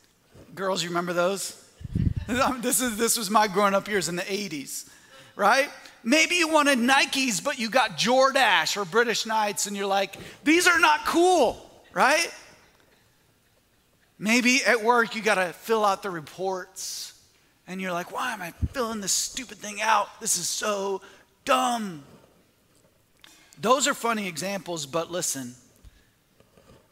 Girls, 0.55 0.83
you 0.83 0.89
remember 0.89 1.13
those? 1.13 1.57
this, 2.61 2.81
is, 2.81 2.97
this 2.97 3.17
was 3.17 3.31
my 3.31 3.47
growing 3.47 3.75
up 3.75 3.89
years 3.89 4.09
in 4.09 4.17
the 4.17 4.23
80s, 4.23 4.89
right? 5.37 5.71
Maybe 6.03 6.37
you 6.37 6.49
wanted 6.49 6.79
Nikes, 6.79 7.43
but 7.43 7.59
you 7.59 7.69
got 7.69 7.99
Jordache 7.99 8.77
or 8.77 8.85
British 8.85 9.27
Knights, 9.27 9.67
and 9.67 9.77
you're 9.77 9.87
like, 9.87 10.17
these 10.45 10.67
are 10.67 10.79
not 10.79 11.05
cool, 11.05 11.71
right? 11.93 12.33
Maybe 14.19 14.61
at 14.67 14.83
work 14.83 15.15
you 15.15 15.23
got 15.23 15.37
to 15.37 15.53
fill 15.53 15.85
out 15.85 16.03
the 16.03 16.11
reports, 16.11 17.15
and 17.67 17.81
you're 17.81 17.93
like, 17.93 18.13
why 18.13 18.33
am 18.33 18.43
I 18.43 18.53
filling 18.73 19.01
this 19.01 19.13
stupid 19.13 19.59
thing 19.59 19.81
out? 19.83 20.09
This 20.21 20.37
is 20.37 20.49
so 20.49 21.03
dumb. 21.45 22.03
Those 23.61 23.87
are 23.87 23.95
funny 23.95 24.27
examples, 24.27 24.87
but 24.87 25.11
listen. 25.11 25.55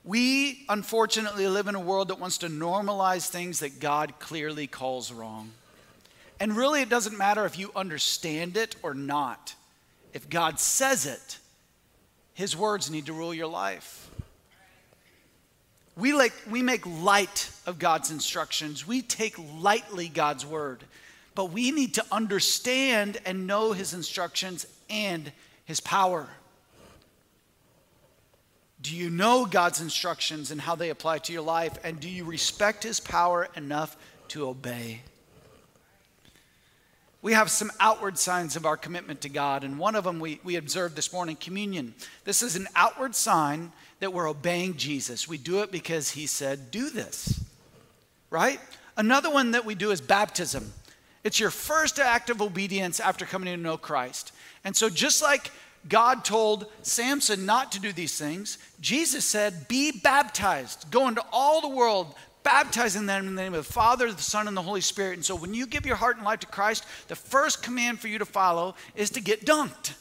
We 0.04 0.64
unfortunately 0.68 1.46
live 1.48 1.66
in 1.66 1.74
a 1.74 1.80
world 1.80 2.08
that 2.08 2.18
wants 2.18 2.38
to 2.38 2.48
normalize 2.48 3.28
things 3.28 3.60
that 3.60 3.78
God 3.78 4.14
clearly 4.18 4.66
calls 4.66 5.12
wrong. 5.12 5.50
And 6.40 6.56
really, 6.56 6.82
it 6.82 6.88
doesn't 6.88 7.18
matter 7.18 7.44
if 7.44 7.58
you 7.58 7.72
understand 7.74 8.56
it 8.56 8.76
or 8.82 8.94
not. 8.94 9.54
If 10.12 10.30
God 10.30 10.60
says 10.60 11.04
it, 11.06 11.38
His 12.34 12.56
words 12.56 12.90
need 12.90 13.06
to 13.06 13.12
rule 13.12 13.34
your 13.34 13.48
life. 13.48 14.10
We, 15.96 16.12
like, 16.12 16.32
we 16.48 16.62
make 16.62 16.86
light 16.86 17.50
of 17.66 17.80
God's 17.80 18.12
instructions, 18.12 18.86
we 18.86 19.02
take 19.02 19.34
lightly 19.60 20.08
God's 20.08 20.46
word, 20.46 20.84
but 21.34 21.46
we 21.46 21.72
need 21.72 21.94
to 21.94 22.04
understand 22.12 23.18
and 23.26 23.48
know 23.48 23.72
His 23.72 23.94
instructions 23.94 24.66
and 24.88 25.32
His 25.64 25.80
power. 25.80 26.28
Do 28.80 28.94
you 28.94 29.10
know 29.10 29.44
God's 29.44 29.80
instructions 29.80 30.52
and 30.52 30.60
how 30.60 30.76
they 30.76 30.90
apply 30.90 31.18
to 31.18 31.32
your 31.32 31.42
life? 31.42 31.76
And 31.82 31.98
do 31.98 32.08
you 32.08 32.24
respect 32.24 32.84
His 32.84 33.00
power 33.00 33.48
enough 33.56 33.96
to 34.28 34.48
obey? 34.48 35.00
We 37.28 37.34
have 37.34 37.50
some 37.50 37.70
outward 37.78 38.16
signs 38.16 38.56
of 38.56 38.64
our 38.64 38.78
commitment 38.78 39.20
to 39.20 39.28
God, 39.28 39.62
and 39.62 39.78
one 39.78 39.94
of 39.94 40.04
them 40.04 40.18
we, 40.18 40.40
we 40.44 40.56
observed 40.56 40.96
this 40.96 41.12
morning 41.12 41.36
communion. 41.36 41.92
This 42.24 42.40
is 42.40 42.56
an 42.56 42.66
outward 42.74 43.14
sign 43.14 43.70
that 44.00 44.14
we're 44.14 44.30
obeying 44.30 44.78
Jesus. 44.78 45.28
We 45.28 45.36
do 45.36 45.60
it 45.60 45.70
because 45.70 46.12
He 46.12 46.26
said, 46.26 46.70
Do 46.70 46.88
this, 46.88 47.44
right? 48.30 48.58
Another 48.96 49.30
one 49.30 49.50
that 49.50 49.66
we 49.66 49.74
do 49.74 49.90
is 49.90 50.00
baptism. 50.00 50.72
It's 51.22 51.38
your 51.38 51.50
first 51.50 51.98
act 51.98 52.30
of 52.30 52.40
obedience 52.40 52.98
after 52.98 53.26
coming 53.26 53.54
to 53.54 53.62
know 53.62 53.76
Christ. 53.76 54.32
And 54.64 54.74
so, 54.74 54.88
just 54.88 55.20
like 55.20 55.50
God 55.86 56.24
told 56.24 56.64
Samson 56.80 57.44
not 57.44 57.72
to 57.72 57.78
do 57.78 57.92
these 57.92 58.18
things, 58.18 58.56
Jesus 58.80 59.26
said, 59.26 59.68
Be 59.68 59.92
baptized, 59.92 60.90
go 60.90 61.06
into 61.08 61.22
all 61.30 61.60
the 61.60 61.76
world, 61.76 62.14
baptizing 62.48 63.04
them 63.04 63.26
in 63.26 63.34
the 63.34 63.42
name 63.42 63.52
of 63.52 63.66
the 63.66 63.72
Father, 63.72 64.10
the 64.10 64.22
Son, 64.22 64.48
and 64.48 64.56
the 64.56 64.62
Holy 64.62 64.80
Spirit. 64.80 65.16
And 65.16 65.24
so 65.24 65.36
when 65.36 65.52
you 65.52 65.66
give 65.66 65.84
your 65.84 65.96
heart 65.96 66.16
and 66.16 66.24
life 66.24 66.40
to 66.40 66.46
Christ, 66.46 66.86
the 67.08 67.14
first 67.14 67.62
command 67.62 68.00
for 68.00 68.08
you 68.08 68.18
to 68.18 68.24
follow 68.24 68.74
is 68.96 69.10
to 69.10 69.20
get 69.20 69.44
dunked. 69.44 69.92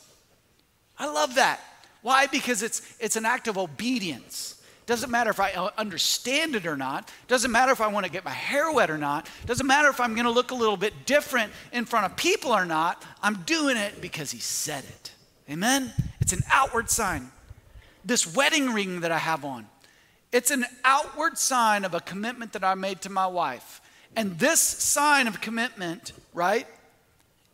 I 0.98 1.12
love 1.12 1.36
that. 1.36 1.60
Why? 2.04 2.28
Because 2.28 2.64
it's, 2.64 2.96
it's 3.02 3.18
an 3.18 3.26
act 3.26 3.50
of 3.50 3.58
obedience. 3.58 4.64
Doesn't 4.86 5.12
matter 5.12 5.30
if 5.30 5.42
I 5.42 5.52
understand 5.78 6.56
it 6.56 6.66
or 6.66 6.78
not. 6.78 7.12
Doesn't 7.28 7.52
matter 7.52 7.74
if 7.74 7.82
I 7.82 7.88
want 7.88 8.06
to 8.06 8.12
get 8.12 8.24
my 8.24 8.32
hair 8.32 8.72
wet 8.72 8.90
or 8.90 8.98
not. 8.98 9.28
Doesn't 9.46 9.68
matter 9.68 9.90
if 9.90 10.00
I'm 10.00 10.14
going 10.14 10.24
to 10.24 10.32
look 10.32 10.52
a 10.52 10.56
little 10.56 10.78
bit 10.78 11.06
different 11.06 11.52
in 11.74 11.84
front 11.84 12.06
of 12.06 12.16
people 12.16 12.54
or 12.54 12.64
not. 12.64 13.04
I'm 13.22 13.42
doing 13.42 13.76
it 13.76 14.00
because 14.00 14.32
he 14.32 14.40
said 14.40 14.86
it. 14.86 15.12
Amen? 15.52 15.92
It's 16.22 16.32
an 16.32 16.44
outward 16.50 16.90
sign. 16.90 17.30
This 18.06 18.34
wedding 18.34 18.72
ring 18.72 19.02
that 19.02 19.12
I 19.12 19.18
have 19.18 19.44
on, 19.44 19.68
it's 20.32 20.52
an 20.52 20.66
outward 20.84 21.38
sign 21.38 21.86
of 21.86 21.94
a 21.94 22.00
commitment 22.00 22.54
that 22.54 22.64
I 22.64 22.76
made 22.76 23.02
to 23.02 23.10
my 23.10 23.28
wife. 23.28 23.82
And 24.16 24.38
this 24.40 24.60
sign 24.60 25.28
of 25.28 25.42
commitment, 25.42 26.14
right? 26.34 26.68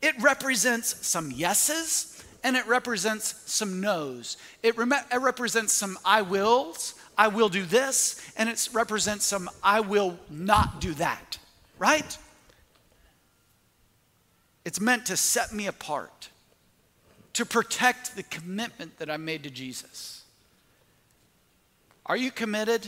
It 0.02 0.20
represents 0.22 1.06
some 1.06 1.32
yeses 1.32 2.24
and 2.44 2.58
it 2.58 2.66
represents 2.68 3.42
some 3.52 3.80
no's. 3.80 4.38
It, 4.62 4.78
rem- 4.78 4.94
it 4.94 5.22
represents 5.22 5.74
some 5.74 5.98
I 6.04 6.22
wills, 6.22 6.96
I 7.18 7.30
will 7.30 7.50
do 7.50 7.64
this, 7.64 8.20
and 8.36 8.50
it 8.50 8.70
represents 8.74 9.26
some 9.26 9.50
I 9.64 9.80
will 9.80 10.20
not 10.30 10.82
do 10.82 10.94
that, 10.96 11.38
right? 11.80 12.18
It's 14.66 14.80
meant 14.80 15.06
to 15.08 15.18
set 15.18 15.54
me 15.54 15.68
apart, 15.68 16.30
to 17.34 17.46
protect 17.46 18.16
the 18.16 18.24
commitment 18.24 18.98
that 19.00 19.10
I 19.10 19.18
made 19.18 19.44
to 19.44 19.50
Jesus. 19.50 20.23
Are 22.06 22.18
you 22.18 22.32
committed 22.32 22.88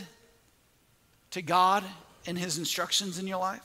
to 1.30 1.42
God 1.42 1.84
and 2.26 2.38
His 2.38 2.58
instructions 2.58 3.18
in 3.18 3.26
your 3.26 3.38
life? 3.38 3.62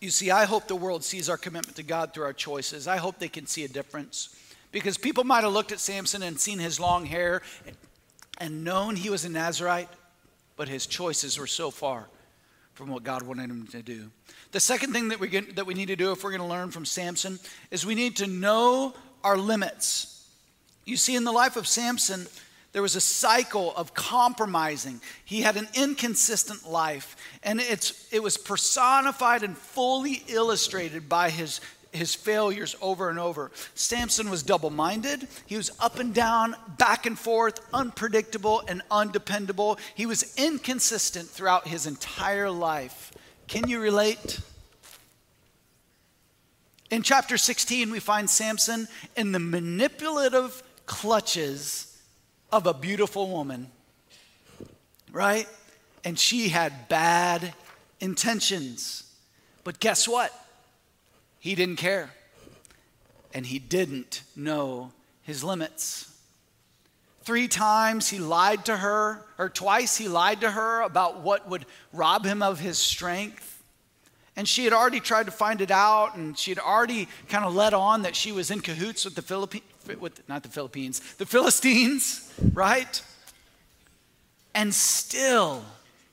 You 0.00 0.10
see, 0.10 0.32
I 0.32 0.46
hope 0.46 0.66
the 0.66 0.74
world 0.74 1.04
sees 1.04 1.28
our 1.28 1.36
commitment 1.36 1.76
to 1.76 1.84
God 1.84 2.12
through 2.12 2.24
our 2.24 2.32
choices. 2.32 2.88
I 2.88 2.96
hope 2.96 3.20
they 3.20 3.28
can 3.28 3.46
see 3.46 3.64
a 3.64 3.68
difference. 3.68 4.34
Because 4.72 4.98
people 4.98 5.22
might 5.22 5.44
have 5.44 5.52
looked 5.52 5.70
at 5.70 5.78
Samson 5.78 6.24
and 6.24 6.40
seen 6.40 6.58
his 6.58 6.80
long 6.80 7.06
hair 7.06 7.42
and 8.38 8.64
known 8.64 8.96
he 8.96 9.10
was 9.10 9.24
a 9.24 9.28
Nazarite, 9.28 9.88
but 10.56 10.68
his 10.68 10.86
choices 10.86 11.38
were 11.38 11.46
so 11.46 11.70
far 11.70 12.08
from 12.74 12.88
what 12.88 13.04
God 13.04 13.22
wanted 13.22 13.50
him 13.50 13.66
to 13.68 13.82
do. 13.82 14.10
The 14.50 14.58
second 14.58 14.92
thing 14.92 15.08
that 15.08 15.20
we, 15.20 15.28
get, 15.28 15.54
that 15.54 15.66
we 15.66 15.74
need 15.74 15.86
to 15.86 15.96
do 15.96 16.10
if 16.10 16.24
we're 16.24 16.30
going 16.30 16.40
to 16.40 16.48
learn 16.48 16.72
from 16.72 16.84
Samson 16.84 17.38
is 17.70 17.86
we 17.86 17.94
need 17.94 18.16
to 18.16 18.26
know 18.26 18.94
our 19.22 19.36
limits. 19.36 20.26
You 20.84 20.96
see, 20.96 21.14
in 21.14 21.22
the 21.22 21.32
life 21.32 21.56
of 21.56 21.68
Samson, 21.68 22.26
there 22.72 22.82
was 22.82 22.96
a 22.96 23.00
cycle 23.00 23.74
of 23.76 23.92
compromising. 23.92 25.00
He 25.24 25.42
had 25.42 25.56
an 25.56 25.68
inconsistent 25.74 26.68
life, 26.68 27.16
and 27.42 27.60
it's, 27.60 28.08
it 28.10 28.22
was 28.22 28.38
personified 28.38 29.42
and 29.42 29.56
fully 29.56 30.22
illustrated 30.28 31.06
by 31.06 31.28
his, 31.28 31.60
his 31.92 32.14
failures 32.14 32.74
over 32.80 33.10
and 33.10 33.18
over. 33.18 33.50
Samson 33.74 34.30
was 34.30 34.42
double 34.42 34.70
minded, 34.70 35.28
he 35.44 35.56
was 35.56 35.70
up 35.80 35.98
and 35.98 36.14
down, 36.14 36.56
back 36.78 37.04
and 37.04 37.18
forth, 37.18 37.60
unpredictable 37.74 38.62
and 38.66 38.80
undependable. 38.90 39.78
He 39.94 40.06
was 40.06 40.34
inconsistent 40.38 41.28
throughout 41.28 41.68
his 41.68 41.86
entire 41.86 42.50
life. 42.50 43.12
Can 43.48 43.68
you 43.68 43.80
relate? 43.80 44.40
In 46.90 47.02
chapter 47.02 47.36
16, 47.36 47.90
we 47.90 48.00
find 48.00 48.28
Samson 48.30 48.88
in 49.14 49.32
the 49.32 49.38
manipulative 49.38 50.62
clutches 50.86 51.91
of 52.52 52.66
a 52.66 52.74
beautiful 52.74 53.30
woman, 53.30 53.68
right? 55.10 55.48
And 56.04 56.18
she 56.18 56.50
had 56.50 56.88
bad 56.88 57.54
intentions. 57.98 59.04
But 59.64 59.80
guess 59.80 60.06
what? 60.06 60.32
He 61.38 61.54
didn't 61.54 61.76
care. 61.76 62.10
And 63.32 63.46
he 63.46 63.58
didn't 63.58 64.22
know 64.36 64.92
his 65.22 65.42
limits. 65.42 66.08
Three 67.22 67.48
times 67.48 68.08
he 68.08 68.18
lied 68.18 68.64
to 68.66 68.76
her, 68.76 69.24
or 69.38 69.48
twice 69.48 69.96
he 69.96 70.08
lied 70.08 70.40
to 70.42 70.50
her 70.50 70.82
about 70.82 71.20
what 71.20 71.48
would 71.48 71.64
rob 71.92 72.26
him 72.26 72.42
of 72.42 72.58
his 72.58 72.78
strength. 72.78 73.62
And 74.34 74.48
she 74.48 74.64
had 74.64 74.72
already 74.72 74.98
tried 75.00 75.26
to 75.26 75.32
find 75.32 75.60
it 75.60 75.70
out, 75.70 76.16
and 76.16 76.36
she 76.36 76.50
had 76.50 76.58
already 76.58 77.06
kind 77.28 77.44
of 77.44 77.54
let 77.54 77.74
on 77.74 78.02
that 78.02 78.16
she 78.16 78.32
was 78.32 78.50
in 78.50 78.60
cahoots 78.60 79.04
with 79.04 79.14
the 79.14 79.22
Philippines, 79.22 79.64
with 79.86 80.26
not 80.28 80.42
the 80.42 80.48
Philippines, 80.48 81.00
the 81.14 81.26
Philistines, 81.26 82.32
right? 82.52 83.02
And 84.54 84.74
still, 84.74 85.64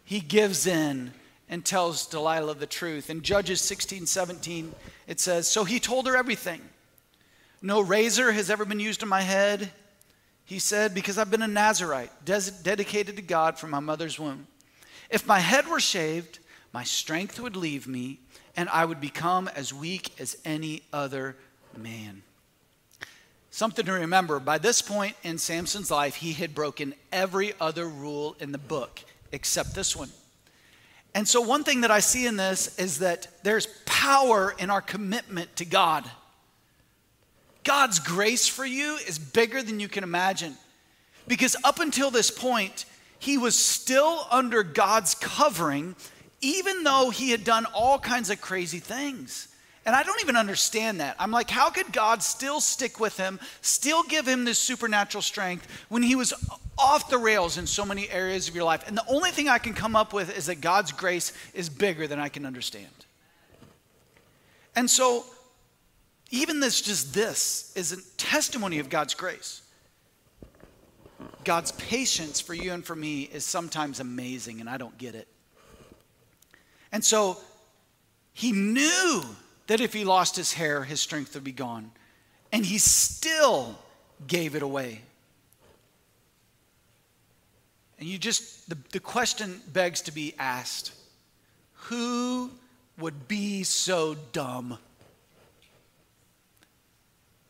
he 0.06 0.20
gives 0.20 0.66
in 0.68 1.12
and 1.50 1.66
tells 1.66 2.06
Delilah 2.06 2.56
the 2.56 2.66
truth. 2.66 3.10
In 3.10 3.22
Judges 3.22 3.62
16, 3.62 4.06
17, 4.06 4.74
it 5.08 5.20
says, 5.20 5.48
So 5.48 5.64
he 5.64 5.80
told 5.80 6.08
her 6.08 6.16
everything. 6.16 6.62
No 7.62 7.82
razor 7.82 8.32
has 8.32 8.50
ever 8.50 8.64
been 8.64 8.80
used 8.80 9.04
on 9.04 9.10
my 9.10 9.22
head. 9.22 9.72
He 10.46 10.60
said, 10.60 10.94
Because 10.94 11.18
I've 11.18 11.32
been 11.32 11.42
a 11.42 11.48
Nazarite, 11.48 12.12
des- 12.24 12.52
dedicated 12.64 13.16
to 13.18 13.22
God 13.22 13.58
from 13.58 13.72
my 13.72 13.80
mother's 13.80 14.20
womb. 14.20 14.48
If 15.10 15.28
my 15.28 15.40
head 15.40 15.68
were 15.68 15.80
shaved, 15.80 16.40
my 16.72 16.84
strength 16.84 17.40
would 17.40 17.56
leave 17.56 17.88
me, 17.88 18.20
and 18.56 18.70
I 18.70 18.86
would 18.86 19.02
become 19.02 19.48
as 19.50 19.74
weak 19.74 20.14
as 20.20 20.38
any 20.46 20.84
other 20.94 21.36
man. 21.76 22.22
Something 23.60 23.88
to 23.88 23.92
remember 23.92 24.40
by 24.40 24.58
this 24.58 24.82
point 24.82 25.18
in 25.22 25.38
Samson's 25.38 25.92
life, 25.92 26.16
he 26.16 26.32
had 26.32 26.56
broken 26.56 26.94
every 27.12 27.52
other 27.60 27.90
rule 27.90 28.38
in 28.40 28.54
the 28.54 28.58
book 28.58 29.02
except 29.34 29.76
this 29.76 29.98
one. 29.98 30.10
And 31.14 31.28
so, 31.28 31.42
one 31.42 31.66
thing 31.66 31.82
that 31.82 31.92
I 31.92 32.00
see 32.00 32.26
in 32.26 32.38
this 32.38 32.80
is 32.80 33.00
that 33.00 33.28
there's 33.44 33.68
power 33.86 34.56
in 34.60 34.70
our 34.70 34.80
commitment 34.80 35.58
to 35.58 35.66
God. 35.66 36.10
God's 37.66 38.00
grace 38.00 38.48
for 38.48 38.66
you 38.66 38.96
is 39.06 39.20
bigger 39.20 39.62
than 39.62 39.82
you 39.82 39.90
can 39.90 40.06
imagine. 40.06 40.56
Because 41.28 41.58
up 41.66 41.82
until 41.82 42.12
this 42.12 42.32
point, 42.32 42.86
he 43.20 43.38
was 43.38 43.60
still 43.60 44.26
under 44.32 44.64
God's 44.64 45.16
covering 45.16 45.98
even 46.40 46.86
though 46.86 47.10
he 47.10 47.32
had 47.32 47.44
done 47.44 47.66
all 47.74 48.00
kinds 48.00 48.30
of 48.30 48.40
crazy 48.40 48.80
things. 48.80 49.49
And 49.90 49.96
I 49.96 50.04
don't 50.04 50.22
even 50.22 50.36
understand 50.36 51.00
that. 51.00 51.16
I'm 51.18 51.32
like, 51.32 51.50
how 51.50 51.72
could 51.72 51.92
God 51.92 52.22
still 52.22 52.62
stick 52.62 53.00
with 53.00 53.18
him, 53.18 53.40
still 53.62 54.04
give 54.04 54.28
him 54.28 54.46
this 54.46 54.60
supernatural 54.60 55.24
strength 55.24 55.68
when 55.90 56.04
he 56.04 56.16
was 56.16 56.32
off 56.78 57.10
the 57.10 57.18
rails 57.18 57.58
in 57.58 57.66
so 57.66 57.84
many 57.84 58.08
areas 58.08 58.48
of 58.48 58.54
your 58.54 58.66
life? 58.66 58.88
And 58.88 58.96
the 58.96 59.04
only 59.08 59.32
thing 59.32 59.50
I 59.50 59.58
can 59.58 59.74
come 59.74 59.96
up 59.96 60.14
with 60.14 60.38
is 60.38 60.46
that 60.46 60.62
God's 60.62 60.92
grace 60.92 61.34
is 61.56 61.70
bigger 61.70 62.06
than 62.06 62.20
I 62.20 62.30
can 62.30 62.46
understand. 62.46 62.86
And 64.76 64.88
so, 64.88 65.26
even 66.30 66.60
this, 66.60 66.82
just 66.82 67.16
this, 67.16 67.74
is 67.76 67.92
a 67.92 67.98
testimony 68.18 68.78
of 68.78 68.92
God's 68.92 69.16
grace. 69.16 69.64
God's 71.44 71.72
patience 71.72 72.40
for 72.40 72.54
you 72.54 72.74
and 72.74 72.86
for 72.86 72.96
me 72.96 73.24
is 73.24 73.44
sometimes 73.44 74.00
amazing, 74.00 74.60
and 74.60 74.70
I 74.70 74.78
don't 74.78 75.00
get 75.00 75.16
it. 75.16 75.28
And 76.92 77.04
so 77.04 77.40
he 78.34 78.52
knew 78.52 79.24
that 79.70 79.80
if 79.80 79.94
he 79.94 80.04
lost 80.04 80.36
his 80.36 80.54
hair, 80.54 80.84
his 80.84 81.00
strength 81.00 81.36
would 81.36 81.44
be 81.44 81.52
gone. 81.52 81.92
And 82.52 82.66
he 82.66 82.80
still 82.80 83.78
gave 84.26 84.56
it 84.56 84.64
away. 84.64 85.02
And 88.00 88.10
you 88.10 88.18
just, 88.18 88.68
the, 88.68 88.76
the 88.92 89.00
question 89.00 89.62
begs 89.72 90.02
to 90.02 90.12
be 90.12 90.34
asked 90.40 90.94
who 91.84 92.50
would 92.98 93.28
be 93.28 93.64
so 93.64 94.16
dumb? 94.34 94.80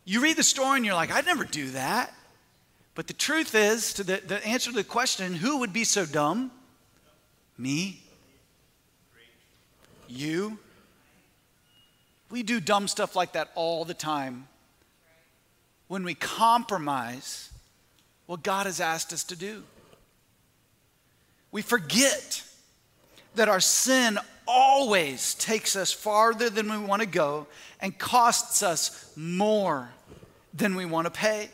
You 0.03 0.21
read 0.21 0.35
the 0.35 0.43
story 0.43 0.75
and 0.75 0.85
you're 0.85 0.95
like, 0.95 1.11
I'd 1.11 1.25
never 1.25 1.45
do 1.45 1.71
that. 1.71 2.13
But 2.95 3.07
the 3.07 3.13
truth 3.13 3.55
is, 3.55 3.93
to 3.93 4.03
the, 4.03 4.21
the 4.27 4.45
answer 4.45 4.71
to 4.71 4.75
the 4.75 4.83
question, 4.83 5.35
who 5.35 5.59
would 5.59 5.71
be 5.71 5.85
so 5.85 6.05
dumb? 6.05 6.51
Me. 7.57 8.01
You? 10.09 10.59
We 12.29 12.43
do 12.43 12.59
dumb 12.59 12.87
stuff 12.87 13.15
like 13.15 13.33
that 13.33 13.49
all 13.55 13.85
the 13.85 13.93
time. 13.93 14.47
When 15.87 16.03
we 16.03 16.13
compromise 16.13 17.49
what 18.27 18.43
God 18.43 18.67
has 18.67 18.79
asked 18.79 19.11
us 19.11 19.23
to 19.25 19.35
do, 19.35 19.63
we 21.51 21.63
forget 21.63 22.43
that 23.35 23.49
our 23.49 23.59
sin 23.59 24.19
always 24.47 25.33
takes 25.35 25.75
us 25.75 25.91
farther 25.91 26.49
than 26.49 26.69
we 26.69 26.77
want 26.77 27.01
to 27.01 27.07
go 27.07 27.47
and 27.79 27.97
costs 27.97 28.61
us 28.61 29.11
more 29.15 29.89
than 30.53 30.75
we 30.75 30.85
want 30.85 31.05
to 31.05 31.11
pay. 31.11 31.49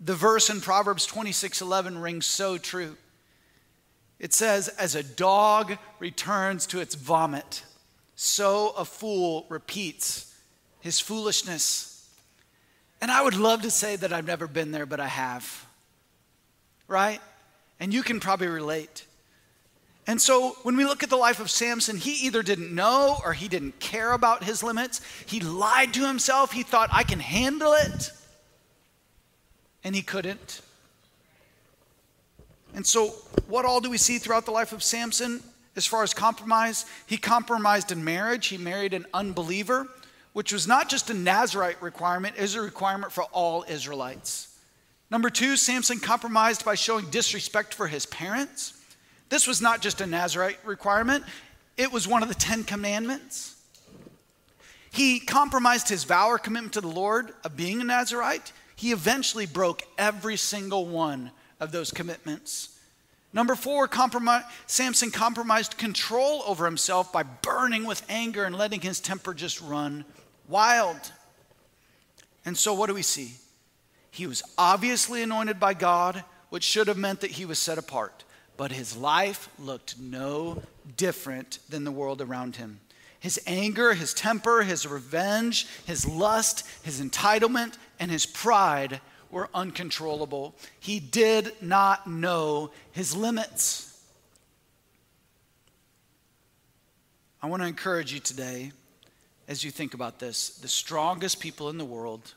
The 0.00 0.14
verse 0.14 0.48
in 0.48 0.60
Proverbs 0.60 1.04
26 1.06 1.60
11 1.60 1.98
rings 1.98 2.26
so 2.26 2.58
true. 2.58 2.96
It 4.18 4.32
says, 4.32 4.68
As 4.68 4.94
a 4.94 5.02
dog 5.02 5.76
returns 5.98 6.66
to 6.68 6.80
its 6.80 6.94
vomit, 6.94 7.64
so 8.22 8.74
a 8.76 8.84
fool 8.84 9.46
repeats 9.48 10.30
his 10.80 11.00
foolishness. 11.00 12.06
And 13.00 13.10
I 13.10 13.22
would 13.22 13.34
love 13.34 13.62
to 13.62 13.70
say 13.70 13.96
that 13.96 14.12
I've 14.12 14.26
never 14.26 14.46
been 14.46 14.72
there, 14.72 14.84
but 14.84 15.00
I 15.00 15.06
have. 15.06 15.66
Right? 16.86 17.18
And 17.80 17.94
you 17.94 18.02
can 18.02 18.20
probably 18.20 18.48
relate. 18.48 19.06
And 20.06 20.20
so 20.20 20.50
when 20.64 20.76
we 20.76 20.84
look 20.84 21.02
at 21.02 21.08
the 21.08 21.16
life 21.16 21.40
of 21.40 21.48
Samson, 21.48 21.96
he 21.96 22.26
either 22.26 22.42
didn't 22.42 22.74
know 22.74 23.16
or 23.24 23.32
he 23.32 23.48
didn't 23.48 23.80
care 23.80 24.12
about 24.12 24.44
his 24.44 24.62
limits. 24.62 25.00
He 25.24 25.40
lied 25.40 25.94
to 25.94 26.06
himself. 26.06 26.52
He 26.52 26.62
thought, 26.62 26.90
I 26.92 27.04
can 27.04 27.20
handle 27.20 27.72
it. 27.72 28.10
And 29.82 29.94
he 29.94 30.02
couldn't. 30.02 30.60
And 32.74 32.86
so, 32.86 33.14
what 33.48 33.64
all 33.64 33.80
do 33.80 33.88
we 33.88 33.96
see 33.96 34.18
throughout 34.18 34.44
the 34.44 34.50
life 34.50 34.72
of 34.72 34.82
Samson 34.82 35.42
as 35.80 35.86
far 35.86 36.02
as 36.02 36.12
compromise? 36.12 36.84
He 37.06 37.16
compromised 37.16 37.90
in 37.90 38.04
marriage, 38.04 38.48
he 38.48 38.58
married 38.58 38.92
an 38.92 39.06
unbeliever, 39.14 39.88
which 40.34 40.52
was 40.52 40.68
not 40.68 40.90
just 40.90 41.08
a 41.08 41.14
Nazarite 41.14 41.80
requirement, 41.80 42.36
it 42.36 42.42
was 42.42 42.54
a 42.54 42.60
requirement 42.60 43.12
for 43.12 43.24
all 43.32 43.64
Israelites. 43.66 44.58
Number 45.10 45.30
two, 45.30 45.56
Samson 45.56 45.98
compromised 45.98 46.66
by 46.66 46.74
showing 46.74 47.08
disrespect 47.08 47.72
for 47.72 47.86
his 47.86 48.04
parents. 48.04 48.74
This 49.30 49.46
was 49.46 49.62
not 49.62 49.80
just 49.80 50.02
a 50.02 50.06
Nazarite 50.06 50.58
requirement, 50.66 51.24
it 51.78 51.90
was 51.90 52.06
one 52.06 52.22
of 52.22 52.28
the 52.28 52.34
Ten 52.34 52.62
Commandments. 52.62 53.56
He 54.92 55.18
compromised 55.18 55.88
his 55.88 56.04
vow 56.04 56.28
or 56.28 56.38
commitment 56.38 56.74
to 56.74 56.82
the 56.82 56.88
Lord 56.88 57.32
of 57.42 57.56
being 57.56 57.80
a 57.80 57.84
Nazarite. 57.84 58.52
He 58.76 58.92
eventually 58.92 59.46
broke 59.46 59.82
every 59.96 60.36
single 60.36 60.84
one 60.84 61.30
of 61.58 61.72
those 61.72 61.90
commitments. 61.90 62.76
Number 63.32 63.54
four, 63.54 63.86
compromise, 63.86 64.44
Samson 64.66 65.10
compromised 65.10 65.78
control 65.78 66.42
over 66.46 66.64
himself 66.64 67.12
by 67.12 67.22
burning 67.22 67.84
with 67.84 68.04
anger 68.08 68.44
and 68.44 68.56
letting 68.56 68.80
his 68.80 68.98
temper 69.00 69.34
just 69.34 69.60
run 69.60 70.04
wild. 70.48 71.12
And 72.44 72.56
so, 72.56 72.74
what 72.74 72.88
do 72.88 72.94
we 72.94 73.02
see? 73.02 73.34
He 74.10 74.26
was 74.26 74.42
obviously 74.58 75.22
anointed 75.22 75.60
by 75.60 75.74
God, 75.74 76.24
which 76.48 76.64
should 76.64 76.88
have 76.88 76.98
meant 76.98 77.20
that 77.20 77.32
he 77.32 77.44
was 77.44 77.58
set 77.60 77.78
apart. 77.78 78.24
But 78.56 78.72
his 78.72 78.96
life 78.96 79.48
looked 79.58 79.98
no 79.98 80.62
different 80.96 81.60
than 81.68 81.84
the 81.84 81.92
world 81.92 82.20
around 82.20 82.56
him. 82.56 82.80
His 83.20 83.38
anger, 83.46 83.94
his 83.94 84.12
temper, 84.12 84.62
his 84.62 84.86
revenge, 84.86 85.66
his 85.86 86.08
lust, 86.08 86.66
his 86.82 87.00
entitlement, 87.00 87.74
and 88.00 88.10
his 88.10 88.26
pride 88.26 89.00
were 89.30 89.48
uncontrollable. 89.54 90.54
He 90.78 91.00
did 91.00 91.52
not 91.60 92.06
know 92.06 92.70
his 92.92 93.16
limits. 93.16 93.86
I 97.42 97.46
want 97.46 97.62
to 97.62 97.68
encourage 97.68 98.12
you 98.12 98.20
today 98.20 98.72
as 99.48 99.64
you 99.64 99.70
think 99.70 99.94
about 99.94 100.18
this. 100.18 100.50
The 100.50 100.68
strongest 100.68 101.40
people 101.40 101.70
in 101.70 101.78
the 101.78 101.84
world 101.84 102.34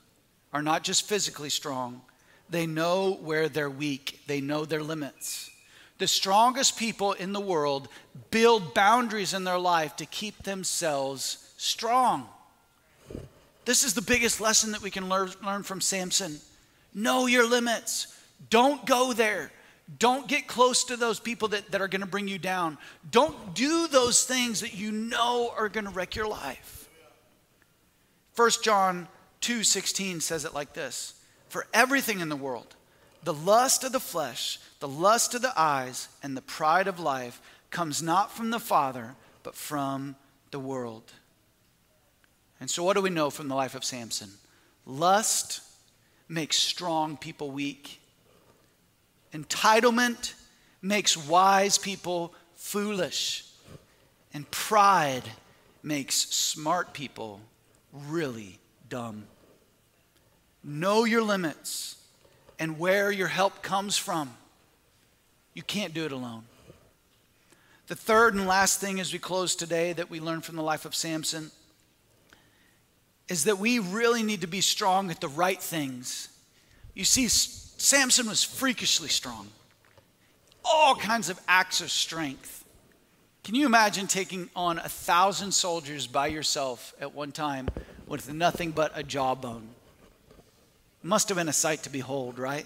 are 0.53 0.61
not 0.61 0.83
just 0.83 1.07
physically 1.07 1.49
strong, 1.49 2.01
they 2.49 2.65
know 2.67 3.13
where 3.21 3.49
they're 3.49 3.69
weak, 3.69 4.21
they 4.27 4.39
know 4.39 4.65
their 4.65 4.83
limits. 4.83 5.49
The 5.97 6.07
strongest 6.07 6.77
people 6.77 7.13
in 7.13 7.33
the 7.33 7.39
world 7.39 7.87
build 8.31 8.73
boundaries 8.73 9.33
in 9.33 9.43
their 9.43 9.59
life 9.59 9.95
to 9.97 10.05
keep 10.05 10.43
themselves 10.43 11.53
strong. 11.57 12.27
This 13.65 13.83
is 13.83 13.93
the 13.93 14.01
biggest 14.01 14.41
lesson 14.41 14.71
that 14.71 14.81
we 14.81 14.91
can 14.91 15.07
learn, 15.07 15.63
from 15.63 15.81
Samson. 15.81 16.39
Know 16.93 17.27
your 17.27 17.47
limits. 17.47 18.07
Don't 18.49 18.85
go 18.85 19.13
there. 19.13 19.51
Don't 19.99 20.27
get 20.27 20.47
close 20.47 20.85
to 20.85 20.97
those 20.97 21.19
people 21.19 21.49
that, 21.49 21.71
that 21.71 21.81
are 21.81 21.87
going 21.87 22.01
to 22.01 22.07
bring 22.07 22.27
you 22.27 22.39
down. 22.39 22.77
Don't 23.09 23.53
do 23.53 23.87
those 23.87 24.23
things 24.25 24.61
that 24.61 24.73
you 24.73 24.91
know 24.91 25.53
are 25.57 25.69
going 25.69 25.85
to 25.85 25.91
wreck 25.91 26.15
your 26.15 26.27
life. 26.27 26.89
1 28.35 28.49
John 28.63 29.07
2 29.41 29.63
16 29.63 30.21
says 30.21 30.45
it 30.45 30.53
like 30.53 30.73
this 30.73 31.13
For 31.49 31.67
everything 31.73 32.21
in 32.21 32.29
the 32.29 32.35
world, 32.35 32.75
the 33.23 33.33
lust 33.33 33.83
of 33.83 33.91
the 33.91 33.99
flesh, 33.99 34.59
the 34.79 34.87
lust 34.87 35.35
of 35.35 35.41
the 35.41 35.53
eyes, 35.55 36.07
and 36.21 36.35
the 36.35 36.41
pride 36.41 36.87
of 36.87 36.99
life 36.99 37.41
comes 37.69 38.01
not 38.01 38.31
from 38.31 38.49
the 38.49 38.59
Father, 38.59 39.15
but 39.43 39.55
from 39.55 40.15
the 40.51 40.59
world. 40.59 41.11
And 42.59 42.69
so, 42.69 42.83
what 42.83 42.95
do 42.95 43.01
we 43.01 43.09
know 43.09 43.29
from 43.29 43.49
the 43.49 43.55
life 43.55 43.75
of 43.75 43.83
Samson? 43.83 44.29
Lust 44.85 45.61
makes 46.33 46.57
strong 46.57 47.15
people 47.15 47.51
weak. 47.51 48.01
Entitlement 49.33 50.33
makes 50.81 51.15
wise 51.15 51.77
people 51.77 52.33
foolish. 52.55 53.45
And 54.33 54.49
pride 54.49 55.23
makes 55.83 56.15
smart 56.15 56.93
people 56.93 57.39
really 58.07 58.57
dumb. 58.89 59.25
Know 60.63 61.03
your 61.03 61.21
limits 61.21 61.97
and 62.57 62.79
where 62.79 63.11
your 63.11 63.27
help 63.27 63.61
comes 63.61 63.95
from. 63.95 64.35
You 65.53 65.61
can't 65.61 65.93
do 65.93 66.05
it 66.05 66.11
alone. 66.11 66.45
The 67.87 67.95
third 67.95 68.33
and 68.33 68.47
last 68.47 68.79
thing 68.79 68.99
as 68.99 69.13
we 69.13 69.19
close 69.19 69.55
today 69.55 69.93
that 69.93 70.09
we 70.09 70.19
learn 70.19 70.41
from 70.41 70.55
the 70.55 70.63
life 70.63 70.85
of 70.85 70.95
Samson 70.95 71.51
is 73.29 73.45
that 73.45 73.57
we 73.57 73.79
really 73.79 74.23
need 74.23 74.41
to 74.41 74.47
be 74.47 74.61
strong 74.61 75.09
at 75.09 75.21
the 75.21 75.27
right 75.27 75.61
things. 75.61 76.29
You 76.93 77.05
see, 77.05 77.27
Samson 77.27 78.27
was 78.27 78.43
freakishly 78.43 79.09
strong, 79.09 79.47
all 80.63 80.95
kinds 80.95 81.29
of 81.29 81.39
acts 81.47 81.81
of 81.81 81.91
strength. 81.91 82.65
Can 83.43 83.55
you 83.55 83.65
imagine 83.65 84.07
taking 84.07 84.49
on 84.55 84.79
a 84.79 84.87
thousand 84.87 85.51
soldiers 85.51 86.07
by 86.07 86.27
yourself 86.27 86.93
at 87.01 87.13
one 87.13 87.31
time 87.31 87.67
with 88.07 88.31
nothing 88.31 88.71
but 88.71 88.91
a 88.95 89.03
jawbone? 89.03 89.69
Must 91.01 91.27
have 91.27 91.37
been 91.37 91.49
a 91.49 91.53
sight 91.53 91.83
to 91.83 91.89
behold, 91.89 92.39
right? 92.39 92.65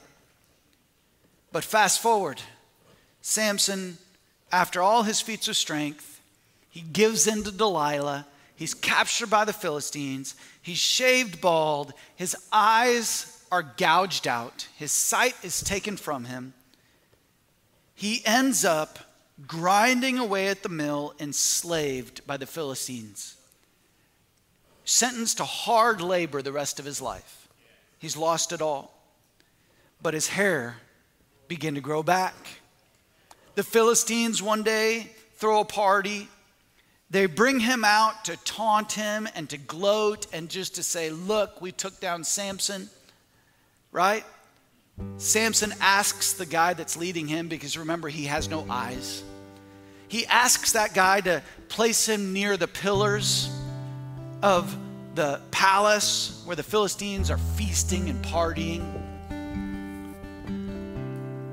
But 1.51 1.63
fast 1.63 1.99
forward, 1.99 2.41
Samson, 3.21 3.97
after 4.51 4.81
all 4.81 5.03
his 5.03 5.21
feats 5.21 5.47
of 5.47 5.57
strength, 5.57 6.21
he 6.69 6.81
gives 6.81 7.25
in 7.25 7.43
to 7.43 7.51
Delilah. 7.51 8.27
He's 8.57 8.73
captured 8.73 9.29
by 9.29 9.45
the 9.45 9.53
Philistines. 9.53 10.35
He's 10.61 10.79
shaved 10.79 11.39
bald. 11.39 11.93
His 12.15 12.35
eyes 12.51 13.45
are 13.51 13.63
gouged 13.63 14.27
out. 14.27 14.67
His 14.75 14.91
sight 14.91 15.35
is 15.43 15.61
taken 15.61 15.95
from 15.95 16.25
him. 16.25 16.53
He 17.93 18.21
ends 18.25 18.65
up 18.65 18.99
grinding 19.45 20.17
away 20.17 20.47
at 20.47 20.63
the 20.63 20.69
mill, 20.69 21.13
enslaved 21.19 22.25
by 22.25 22.37
the 22.37 22.47
Philistines, 22.47 23.35
sentenced 24.83 25.37
to 25.37 25.45
hard 25.45 26.01
labor 26.01 26.41
the 26.41 26.51
rest 26.51 26.79
of 26.79 26.85
his 26.85 26.99
life. 26.99 27.47
He's 27.99 28.17
lost 28.17 28.51
it 28.51 28.61
all. 28.61 28.93
But 30.01 30.15
his 30.15 30.29
hair 30.29 30.77
began 31.47 31.75
to 31.75 31.81
grow 31.81 32.01
back. 32.01 32.33
The 33.55 33.63
Philistines 33.63 34.41
one 34.41 34.63
day 34.63 35.11
throw 35.35 35.59
a 35.61 35.65
party. 35.65 36.27
They 37.09 37.25
bring 37.25 37.59
him 37.61 37.85
out 37.85 38.25
to 38.25 38.35
taunt 38.37 38.91
him 38.91 39.29
and 39.33 39.49
to 39.49 39.57
gloat 39.57 40.27
and 40.33 40.49
just 40.49 40.75
to 40.75 40.83
say, 40.83 41.09
Look, 41.09 41.61
we 41.61 41.71
took 41.71 41.99
down 41.99 42.23
Samson, 42.23 42.89
right? 43.91 44.25
Samson 45.17 45.73
asks 45.79 46.33
the 46.33 46.45
guy 46.45 46.73
that's 46.73 46.97
leading 46.97 47.27
him, 47.27 47.47
because 47.47 47.77
remember, 47.77 48.09
he 48.09 48.25
has 48.25 48.49
no 48.49 48.65
eyes. 48.69 49.23
He 50.07 50.25
asks 50.25 50.73
that 50.73 50.93
guy 50.93 51.21
to 51.21 51.43
place 51.69 52.07
him 52.07 52.33
near 52.33 52.57
the 52.57 52.67
pillars 52.67 53.49
of 54.41 54.75
the 55.15 55.41
palace 55.51 56.41
where 56.45 56.55
the 56.55 56.63
Philistines 56.63 57.29
are 57.29 57.37
feasting 57.37 58.09
and 58.09 58.23
partying. 58.25 58.85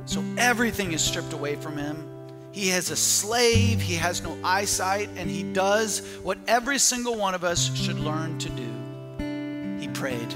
So 0.06 0.22
everything 0.36 0.92
is 0.92 1.02
stripped 1.02 1.32
away 1.32 1.56
from 1.56 1.76
him. 1.76 2.13
He 2.54 2.68
has 2.68 2.92
a 2.92 2.96
slave, 2.96 3.80
he 3.80 3.96
has 3.96 4.22
no 4.22 4.38
eyesight, 4.44 5.08
and 5.16 5.28
he 5.28 5.42
does 5.42 6.06
what 6.22 6.38
every 6.46 6.78
single 6.78 7.16
one 7.16 7.34
of 7.34 7.42
us 7.42 7.74
should 7.76 7.98
learn 7.98 8.38
to 8.38 8.48
do. 8.48 9.80
He 9.80 9.88
prayed. 9.88 10.32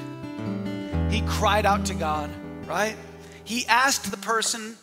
He 1.12 1.22
cried 1.28 1.64
out 1.64 1.87
to 1.87 1.94
God, 1.94 2.28
right? 2.66 2.96
He 3.44 3.64
asked 3.66 4.11
the 4.11 4.16
person 4.16 4.76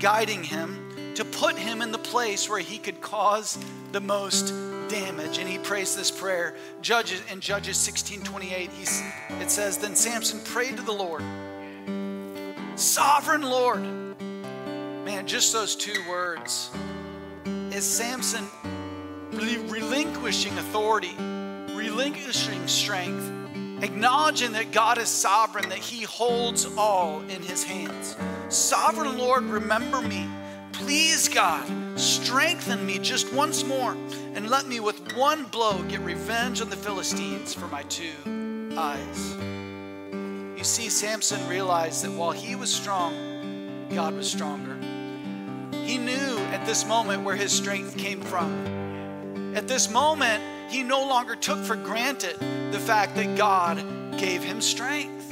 guiding 0.00 0.44
him 0.44 1.14
to 1.14 1.24
put 1.24 1.56
him 1.56 1.80
in 1.80 1.92
the 1.92 1.98
place 1.98 2.50
where 2.50 2.60
he 2.60 2.76
could 2.76 3.00
cause 3.00 3.58
the 3.92 4.00
most 4.00 4.52
damage. 4.90 5.38
And 5.38 5.48
he 5.48 5.56
prays 5.56 5.96
this 5.96 6.10
prayer. 6.10 6.54
Judges 6.82 7.22
in 7.32 7.40
Judges 7.40 7.78
16 7.78 8.20
28, 8.20 8.70
he's, 8.70 9.02
it 9.40 9.50
says, 9.50 9.78
Then 9.78 9.96
Samson 9.96 10.40
prayed 10.40 10.76
to 10.76 10.82
the 10.82 10.92
Lord, 10.92 11.22
Sovereign 12.76 13.40
Lord. 13.40 14.01
Man, 15.04 15.26
just 15.26 15.52
those 15.52 15.76
two 15.76 16.00
words. 16.08 16.70
Is 17.70 17.84
Samson 17.84 18.46
relinquishing 19.32 20.56
authority, 20.58 21.14
relinquishing 21.74 22.66
strength, 22.68 23.30
acknowledging 23.82 24.52
that 24.52 24.72
God 24.72 24.98
is 24.98 25.08
sovereign, 25.08 25.68
that 25.70 25.78
he 25.78 26.04
holds 26.04 26.66
all 26.76 27.20
in 27.22 27.42
his 27.42 27.64
hands. 27.64 28.16
Sovereign 28.48 29.16
Lord, 29.18 29.44
remember 29.44 30.00
me 30.00 30.28
Please, 30.72 31.28
God, 31.28 31.64
strengthen 31.98 32.84
me 32.84 32.98
just 32.98 33.32
once 33.32 33.64
more 33.64 33.92
and 34.34 34.50
let 34.50 34.66
me 34.66 34.80
with 34.80 35.16
one 35.16 35.44
blow 35.44 35.80
get 35.84 36.00
revenge 36.00 36.60
on 36.60 36.70
the 36.70 36.76
Philistines 36.76 37.54
for 37.54 37.68
my 37.68 37.82
two 37.84 38.10
eyes. 38.76 39.36
You 40.58 40.64
see, 40.64 40.88
Samson 40.88 41.46
realized 41.48 42.04
that 42.04 42.10
while 42.10 42.32
he 42.32 42.56
was 42.56 42.74
strong, 42.74 43.86
God 43.94 44.14
was 44.14 44.28
stronger. 44.28 44.76
He 45.92 45.98
knew 45.98 46.38
at 46.54 46.64
this 46.64 46.86
moment 46.86 47.22
where 47.22 47.36
his 47.36 47.52
strength 47.52 47.98
came 47.98 48.22
from. 48.22 49.54
At 49.54 49.68
this 49.68 49.90
moment, 49.90 50.42
he 50.70 50.82
no 50.82 51.06
longer 51.06 51.36
took 51.36 51.58
for 51.58 51.76
granted 51.76 52.40
the 52.72 52.78
fact 52.78 53.14
that 53.16 53.36
God 53.36 53.76
gave 54.16 54.42
him 54.42 54.62
strength. 54.62 55.30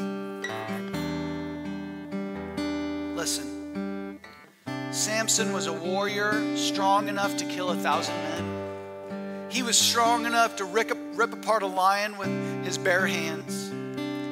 Listen, 3.17 4.21
Samson 4.91 5.55
was 5.55 5.67
a 5.67 5.73
warrior 5.73 6.55
strong 6.59 7.09
enough 7.09 7.39
to 7.39 7.47
kill 7.47 7.71
a 7.71 7.77
thousand 7.77 8.17
men. 8.17 9.49
He 9.49 9.63
was 9.63 9.79
strong 9.79 10.27
enough 10.27 10.57
to 10.57 10.67
rip, 10.67 10.93
rip 11.15 11.33
apart 11.33 11.63
a 11.63 11.69
lion 11.69 12.19
with 12.19 12.67
his 12.67 12.77
bare 12.77 13.07
hands. 13.07 13.73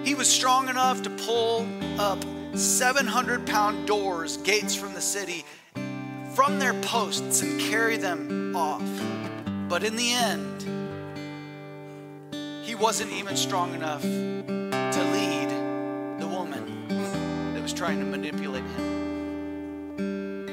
He 0.07 0.15
was 0.15 0.29
strong 0.29 0.69
enough 0.69 1.01
to 1.05 1.11
pull 1.25 1.67
up 1.99 2.23
700 2.53 3.47
pound 3.47 3.87
doors, 3.87 4.37
gates 4.39 4.75
from 4.75 4.93
the 4.93 5.01
city, 5.01 5.47
from 6.39 6.61
their 6.61 6.75
posts 6.83 7.43
and 7.43 7.61
carry 7.61 7.97
them 7.97 8.55
off. 8.55 8.81
But 9.69 9.83
in 9.83 9.97
the 9.97 10.13
end, 10.13 10.63
he 12.65 12.77
wasn't 12.77 13.11
even 13.11 13.37
strong 13.37 13.75
enough 13.75 14.03
to 14.03 15.03
lead 15.13 15.49
the 16.21 16.29
woman 16.29 16.87
that 17.55 17.61
was 17.61 17.73
trying 17.73 17.99
to 17.99 18.05
manipulate 18.05 18.63
him. 18.63 20.47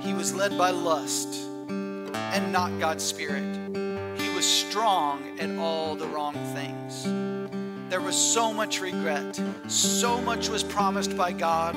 He 0.00 0.12
was 0.12 0.34
led 0.34 0.58
by 0.58 0.70
lust 0.70 1.48
and 1.70 2.50
not 2.52 2.76
God's 2.80 3.04
Spirit. 3.04 3.44
He 4.18 4.34
was 4.34 4.44
strong 4.44 5.38
at 5.38 5.56
all 5.60 5.94
the 5.94 6.08
wrong 6.08 6.34
things. 6.56 7.04
There 7.88 8.00
was 8.00 8.16
so 8.16 8.52
much 8.52 8.80
regret. 8.80 9.40
So 9.68 10.20
much 10.20 10.48
was 10.48 10.64
promised 10.64 11.16
by 11.16 11.30
God, 11.30 11.76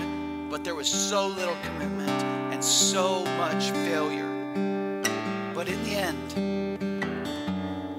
but 0.49 0.63
there 0.63 0.73
was 0.73 0.87
so 0.87 1.27
little 1.27 1.55
commitment 1.61 2.26
and 2.57 2.65
so 2.65 3.23
much 3.37 3.69
failure. 3.69 4.25
But 5.53 5.69
in 5.69 5.83
the 5.83 5.93
end, 5.93 6.33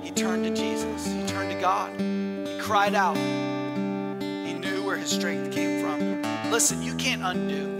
he 0.02 0.10
turned 0.10 0.42
to 0.42 0.50
Jesus, 0.50 1.06
he 1.06 1.24
turned 1.28 1.52
to 1.52 1.60
God, 1.60 1.92
he 2.00 2.58
cried 2.58 2.96
out. 2.96 3.16
He 3.16 4.54
knew 4.54 4.84
where 4.84 4.96
his 4.96 5.10
strength 5.10 5.52
came 5.52 5.80
from. 5.80 6.50
Listen, 6.50 6.82
you 6.82 6.96
can't 6.96 7.22
undo 7.22 7.76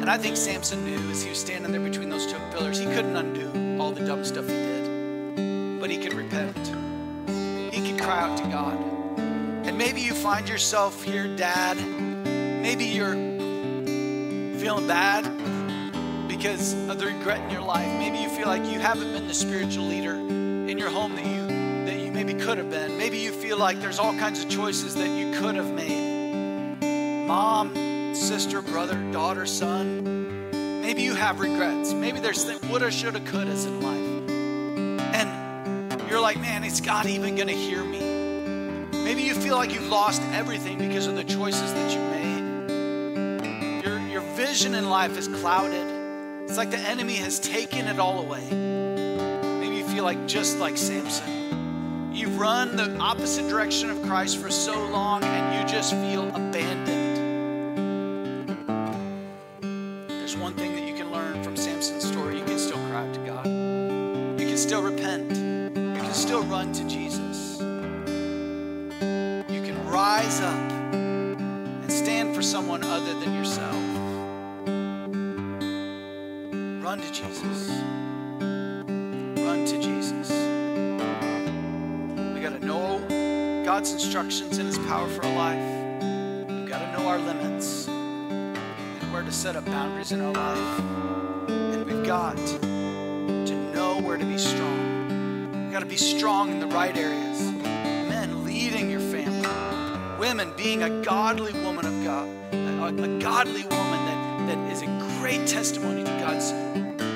and 0.00 0.10
I 0.10 0.18
think 0.18 0.36
Samson 0.36 0.84
knew 0.84 1.10
as 1.12 1.22
he 1.22 1.28
was 1.28 1.38
standing 1.38 1.70
there 1.70 1.80
between 1.80 2.08
those 2.08 2.26
two 2.26 2.38
pillars, 2.50 2.80
he 2.80 2.86
couldn't 2.86 3.14
undo 3.14 3.80
all 3.80 3.92
the 3.92 4.04
dumb 4.04 4.24
stuff 4.24 4.48
he 4.48 4.54
did, 4.54 5.78
but 5.78 5.90
he 5.90 5.98
could 5.98 6.14
repent. 6.14 6.56
He 7.72 7.88
could 7.88 8.00
cry 8.00 8.18
out 8.18 8.36
to 8.38 8.44
God. 8.48 8.76
And 9.64 9.78
maybe 9.78 10.00
you 10.00 10.12
find 10.12 10.48
yourself 10.48 11.04
here, 11.04 11.28
Dad. 11.36 11.76
Maybe 12.62 12.86
you're 12.86 13.29
feeling 14.60 14.86
bad 14.86 15.24
because 16.28 16.74
of 16.90 16.98
the 16.98 17.06
regret 17.06 17.40
in 17.40 17.50
your 17.50 17.62
life. 17.62 17.86
Maybe 17.98 18.18
you 18.18 18.28
feel 18.28 18.46
like 18.46 18.62
you 18.66 18.78
haven't 18.78 19.10
been 19.14 19.26
the 19.26 19.32
spiritual 19.32 19.86
leader 19.86 20.12
in 20.12 20.76
your 20.76 20.90
home 20.90 21.16
that 21.16 21.24
you 21.24 21.46
that 21.86 21.98
you 21.98 22.12
maybe 22.12 22.34
could 22.34 22.58
have 22.58 22.68
been. 22.68 22.98
Maybe 22.98 23.16
you 23.16 23.32
feel 23.32 23.56
like 23.56 23.80
there's 23.80 23.98
all 23.98 24.12
kinds 24.18 24.44
of 24.44 24.50
choices 24.50 24.94
that 24.96 25.08
you 25.08 25.32
could 25.40 25.54
have 25.54 25.72
made. 25.72 26.76
Mom, 27.26 28.14
sister, 28.14 28.60
brother, 28.60 28.96
daughter, 29.12 29.46
son. 29.46 30.50
Maybe 30.82 31.02
you 31.02 31.14
have 31.14 31.40
regrets. 31.40 31.94
Maybe 31.94 32.20
there's 32.20 32.44
things, 32.44 32.60
woulda, 32.68 32.90
shoulda, 32.90 33.20
couldas 33.20 33.66
in 33.66 33.80
life. 33.80 35.14
And 35.14 36.10
you're 36.10 36.20
like, 36.20 36.38
man, 36.38 36.64
is 36.64 36.82
God 36.82 37.06
even 37.06 37.34
to 37.34 37.50
hear 37.50 37.82
me? 37.82 38.00
Maybe 39.04 39.22
you 39.22 39.32
feel 39.32 39.56
like 39.56 39.72
you've 39.72 39.88
lost 39.88 40.20
everything 40.34 40.76
because 40.76 41.06
of 41.06 41.16
the 41.16 41.24
choices 41.24 41.72
that 41.72 41.92
you 41.92 41.98
made. 42.10 42.19
Vision 44.40 44.74
in 44.74 44.88
life 44.88 45.18
is 45.18 45.28
clouded. 45.28 45.86
It's 46.48 46.56
like 46.56 46.70
the 46.70 46.78
enemy 46.78 47.16
has 47.16 47.38
taken 47.38 47.86
it 47.88 47.98
all 47.98 48.20
away. 48.20 48.42
Maybe 49.60 49.76
you 49.76 49.84
feel 49.84 50.02
like 50.02 50.26
just 50.26 50.58
like 50.58 50.78
Samson. 50.78 52.10
You've 52.10 52.40
run 52.40 52.74
the 52.74 52.96
opposite 52.96 53.50
direction 53.50 53.90
of 53.90 54.00
Christ 54.00 54.38
for 54.38 54.50
so 54.50 54.72
long 54.88 55.22
and 55.22 55.60
you 55.60 55.68
just 55.70 55.92
feel 55.92 56.26
abandoned. 56.30 57.18
There's 60.08 60.38
one 60.38 60.54
thing 60.54 60.74
that 60.74 60.88
you 60.88 60.94
can 60.94 61.12
learn 61.12 61.44
from 61.44 61.54
Samson's 61.54 62.08
story. 62.08 62.38
You 62.38 62.44
can 62.46 62.58
still 62.58 62.78
cry 62.88 63.06
out 63.06 63.12
to 63.12 63.20
God. 63.20 63.46
You 64.40 64.46
can 64.46 64.56
still 64.56 64.82
repent, 64.82 65.32
you 65.32 66.00
can 66.00 66.14
still 66.14 66.44
run 66.44 66.72
to 66.72 66.82
Jesus. 66.84 66.99
Instructions 84.02 84.56
and 84.56 84.66
His 84.66 84.78
power 84.78 85.06
for 85.08 85.26
our 85.26 85.34
life. 85.36 86.48
We've 86.48 86.66
got 86.66 86.78
to 86.78 86.92
know 86.92 87.06
our 87.06 87.18
limits 87.18 87.86
and 87.86 88.56
where 89.12 89.22
to 89.22 89.30
set 89.30 89.56
up 89.56 89.66
boundaries 89.66 90.10
in 90.10 90.22
our 90.22 90.32
life. 90.32 90.80
And 91.50 91.84
we've 91.84 92.06
got 92.06 92.38
to 92.38 93.72
know 93.74 94.00
where 94.00 94.16
to 94.16 94.24
be 94.24 94.38
strong. 94.38 95.64
We've 95.64 95.72
got 95.72 95.80
to 95.80 95.86
be 95.86 95.98
strong 95.98 96.50
in 96.50 96.60
the 96.60 96.66
right 96.68 96.96
areas. 96.96 97.52
Men 97.62 98.42
leading 98.42 98.90
your 98.90 99.00
family, 99.00 100.18
women 100.18 100.54
being 100.56 100.82
a 100.82 101.02
godly 101.02 101.52
woman 101.62 101.84
of 101.84 102.02
God, 102.02 102.26
a, 102.54 102.86
a 102.86 103.18
godly 103.18 103.64
woman 103.64 104.06
that, 104.06 104.46
that 104.48 104.72
is 104.72 104.80
a 104.80 105.18
great 105.18 105.46
testimony 105.46 106.04
to 106.04 106.10
God's 106.10 106.52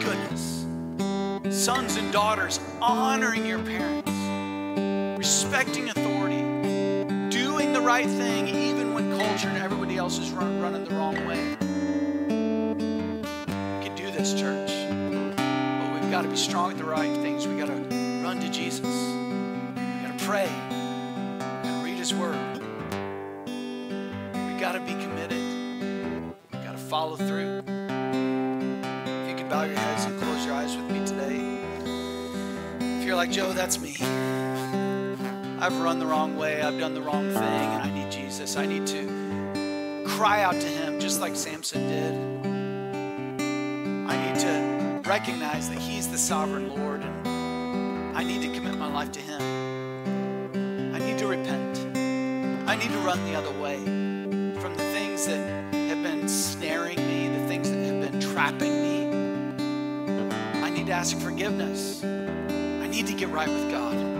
goodness. 0.04 0.66
Sons 1.64 1.96
and 1.96 2.12
daughters 2.12 2.60
honoring 2.82 3.46
your 3.46 3.60
parents, 3.60 4.10
respecting 5.18 5.93
right 7.84 8.06
thing 8.06 8.48
even 8.48 8.94
when 8.94 9.14
culture 9.18 9.48
and 9.48 9.58
everybody 9.58 9.98
else 9.98 10.18
is 10.18 10.30
run, 10.30 10.58
running 10.60 10.84
the 10.84 10.94
wrong 10.94 11.14
way. 11.26 11.38
We 12.76 13.84
can 13.84 13.94
do 13.94 14.10
this, 14.10 14.32
church. 14.32 14.72
But 15.36 16.00
we've 16.00 16.10
got 16.10 16.22
to 16.22 16.28
be 16.28 16.36
strong 16.36 16.70
at 16.70 16.78
the 16.78 16.84
right 16.84 17.14
things. 17.18 17.46
We've 17.46 17.58
got 17.58 17.66
to 17.66 17.74
run 18.24 18.40
to 18.40 18.48
Jesus. 18.48 18.86
We've 18.86 20.02
got 20.02 20.18
to 20.18 20.24
pray 20.24 20.48
and 20.48 21.84
read 21.84 21.98
His 21.98 22.14
Word. 22.14 22.38
We've 24.32 24.60
got 24.60 24.72
to 24.72 24.80
be 24.80 24.92
committed. 24.92 25.42
We've 26.52 26.64
got 26.64 26.72
to 26.72 26.78
follow 26.78 27.16
through. 27.16 27.58
If 27.66 29.28
you 29.28 29.36
could 29.36 29.50
bow 29.50 29.64
your 29.64 29.76
heads 29.76 30.06
and 30.06 30.18
close 30.22 30.46
your 30.46 30.54
eyes 30.54 30.74
with 30.74 30.90
me 30.90 31.04
today. 31.04 31.58
If 32.98 33.04
you're 33.04 33.16
like, 33.16 33.30
Joe, 33.30 33.52
that's 33.52 33.78
me. 33.78 34.03
I've 35.64 35.80
run 35.80 35.98
the 35.98 36.04
wrong 36.04 36.36
way. 36.36 36.60
I've 36.60 36.78
done 36.78 36.92
the 36.92 37.00
wrong 37.00 37.24
thing, 37.30 37.42
and 37.42 37.82
I 37.82 37.90
need 37.90 38.12
Jesus. 38.12 38.58
I 38.58 38.66
need 38.66 38.86
to 38.88 40.04
cry 40.06 40.42
out 40.42 40.52
to 40.52 40.66
Him 40.66 41.00
just 41.00 41.22
like 41.22 41.34
Samson 41.34 41.88
did. 41.88 42.14
I 44.06 44.26
need 44.26 44.38
to 44.40 45.00
recognize 45.08 45.70
that 45.70 45.78
He's 45.78 46.06
the 46.06 46.18
sovereign 46.18 46.68
Lord, 46.68 47.00
and 47.00 48.14
I 48.14 48.22
need 48.22 48.42
to 48.42 48.52
commit 48.54 48.76
my 48.76 48.92
life 48.92 49.10
to 49.12 49.20
Him. 49.20 50.94
I 50.94 50.98
need 50.98 51.16
to 51.16 51.28
repent. 51.28 51.78
I 52.68 52.76
need 52.76 52.90
to 52.90 52.98
run 52.98 53.24
the 53.24 53.34
other 53.34 53.58
way 53.58 53.78
from 54.60 54.74
the 54.74 54.84
things 54.92 55.26
that 55.28 55.72
have 55.72 56.02
been 56.02 56.28
snaring 56.28 56.98
me, 56.98 57.28
the 57.28 57.48
things 57.48 57.70
that 57.70 57.78
have 57.86 58.12
been 58.12 58.20
trapping 58.20 58.82
me. 58.82 59.06
I 60.62 60.68
need 60.68 60.88
to 60.88 60.92
ask 60.92 61.18
forgiveness. 61.18 62.04
I 62.04 62.86
need 62.86 63.06
to 63.06 63.14
get 63.14 63.30
right 63.30 63.48
with 63.48 63.70
God 63.70 64.13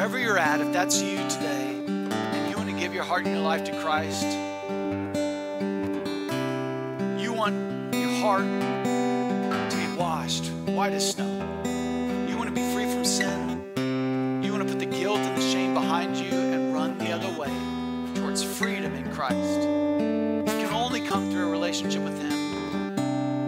wherever 0.00 0.18
you're 0.18 0.38
at, 0.38 0.62
if 0.62 0.72
that's 0.72 1.02
you 1.02 1.18
today, 1.28 1.74
and 1.86 2.50
you 2.50 2.56
want 2.56 2.70
to 2.70 2.74
give 2.74 2.94
your 2.94 3.04
heart 3.04 3.26
and 3.26 3.34
your 3.34 3.44
life 3.44 3.64
to 3.64 3.82
Christ, 3.82 4.24
you 7.22 7.34
want 7.34 7.54
your 7.94 8.08
heart 8.08 8.46
to 9.70 9.76
be 9.76 9.94
washed 9.98 10.46
white 10.68 10.94
as 10.94 11.10
snow. 11.10 11.30
You 12.26 12.34
want 12.38 12.48
to 12.48 12.54
be 12.54 12.62
free 12.72 12.90
from 12.90 13.04
sin. 13.04 14.42
You 14.42 14.50
want 14.50 14.66
to 14.66 14.68
put 14.70 14.78
the 14.78 14.86
guilt 14.86 15.18
and 15.18 15.36
the 15.36 15.42
shame 15.42 15.74
behind 15.74 16.16
you 16.16 16.30
and 16.32 16.72
run 16.72 16.96
the 16.96 17.12
other 17.12 17.38
way 17.38 17.52
towards 18.14 18.42
freedom 18.42 18.94
in 18.94 19.12
Christ. 19.12 19.36
It 19.36 20.64
can 20.64 20.72
only 20.72 21.02
come 21.02 21.30
through 21.30 21.48
a 21.48 21.50
relationship 21.50 22.00
with 22.00 22.18
Him. 22.18 22.32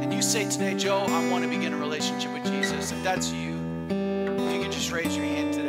And 0.03 0.13
you 0.13 0.21
say 0.21 0.51
today, 0.51 0.75
Joe, 0.75 1.07
I 1.09 1.31
want 1.31 1.45
to 1.45 1.49
begin 1.49 1.73
a 1.73 1.79
relationship 1.79 2.31
with 2.35 2.45
Jesus. 2.45 2.93
If 2.93 3.03
that's 3.03 3.33
you, 3.33 3.59
if 3.89 4.53
you 4.53 4.63
could 4.63 4.73
just 4.73 4.93
raise 4.93 5.17
your 5.17 5.25
hand 5.25 5.55
today, 5.55 5.62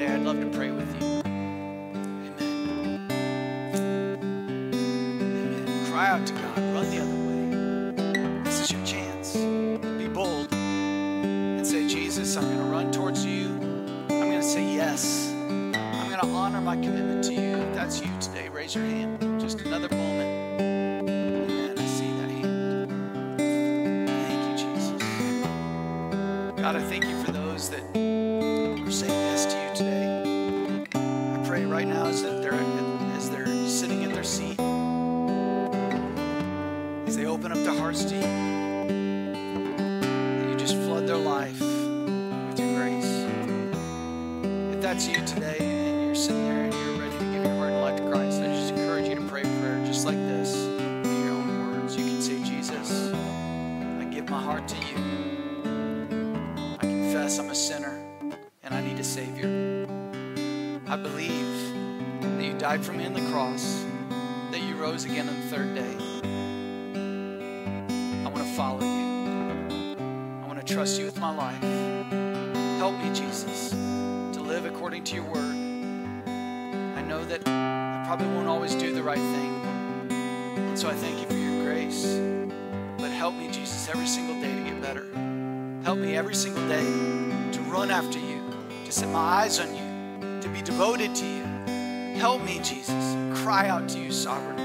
that's 44.93 45.07
you 45.07 45.25
today 45.25 45.57
and 45.59 46.05
you're 46.05 46.13
sitting 46.13 46.43
there 46.43 46.65
and 46.65 46.71
you're 46.71 47.01
ready 47.01 47.17
to 47.17 47.23
give 47.23 47.43
your 47.43 47.55
heart 47.55 47.71
and 47.71 47.81
life 47.81 47.97
to 47.97 48.03
Christ, 48.11 48.43
I 48.43 48.45
just 48.45 48.73
encourage 48.73 49.07
you 49.07 49.15
to 49.15 49.23
pray 49.23 49.41
a 49.41 49.45
prayer 49.59 49.83
just 49.87 50.05
like 50.05 50.17
this 50.17 50.53
in 50.53 51.25
your 51.25 51.33
own 51.33 51.71
words. 51.71 51.97
You 51.97 52.03
can 52.03 52.21
say, 52.21 52.37
Jesus, 52.43 53.11
I 53.11 54.07
give 54.11 54.29
my 54.29 54.39
heart 54.39 54.67
to 54.67 54.75
you. 54.75 54.97
I 56.75 56.77
confess 56.77 57.39
I'm 57.39 57.49
a 57.49 57.55
sinner 57.55 58.05
and 58.61 58.71
I 58.71 58.85
need 58.85 58.99
a 58.99 59.03
Savior. 59.03 59.87
I 60.87 60.95
believe 60.95 61.73
that 62.21 62.43
you 62.43 62.53
died 62.59 62.85
for 62.85 62.93
me 62.93 63.07
on 63.07 63.13
the 63.13 63.27
cross, 63.31 63.83
that 64.51 64.61
you 64.61 64.75
rose 64.75 65.05
again 65.05 65.27
on 65.27 65.33
the 65.33 65.47
third 65.47 65.73
day. 65.73 65.97
I 68.23 68.29
want 68.29 68.45
to 68.45 68.53
follow 68.53 68.81
you. 68.81 69.95
I 70.43 70.45
want 70.45 70.63
to 70.63 70.71
trust 70.71 70.99
you 70.99 71.05
with 71.05 71.19
my 71.19 71.35
life. 71.35 71.63
Help 72.77 72.95
me, 72.99 73.11
Jesus, 73.11 73.73
live 74.63 74.73
according 74.73 75.03
to 75.03 75.15
your 75.15 75.25
word. 75.25 75.55
I 76.95 77.01
know 77.01 77.23
that 77.25 77.41
I 77.47 78.03
probably 78.05 78.27
won't 78.27 78.47
always 78.47 78.75
do 78.75 78.93
the 78.93 79.03
right 79.03 79.17
thing. 79.17 79.61
And 80.57 80.79
so 80.79 80.89
I 80.89 80.93
thank 80.93 81.19
you 81.19 81.27
for 81.27 81.33
your 81.33 81.63
grace. 81.63 82.05
But 82.97 83.11
help 83.11 83.35
me, 83.35 83.47
Jesus, 83.51 83.89
every 83.89 84.07
single 84.07 84.39
day 84.39 84.55
to 84.55 84.63
get 84.63 84.81
better. 84.81 85.07
Help 85.83 85.97
me 85.99 86.15
every 86.15 86.35
single 86.35 86.65
day 86.67 86.83
to 87.51 87.59
run 87.63 87.91
after 87.91 88.19
you, 88.19 88.41
to 88.85 88.91
set 88.91 89.09
my 89.09 89.19
eyes 89.19 89.59
on 89.59 89.73
you, 89.75 90.41
to 90.41 90.47
be 90.49 90.61
devoted 90.61 91.13
to 91.15 91.25
you. 91.25 91.43
Help 92.17 92.41
me, 92.43 92.59
Jesus, 92.63 93.15
cry 93.43 93.67
out 93.67 93.89
to 93.89 93.99
you, 93.99 94.11
sovereign. 94.11 94.62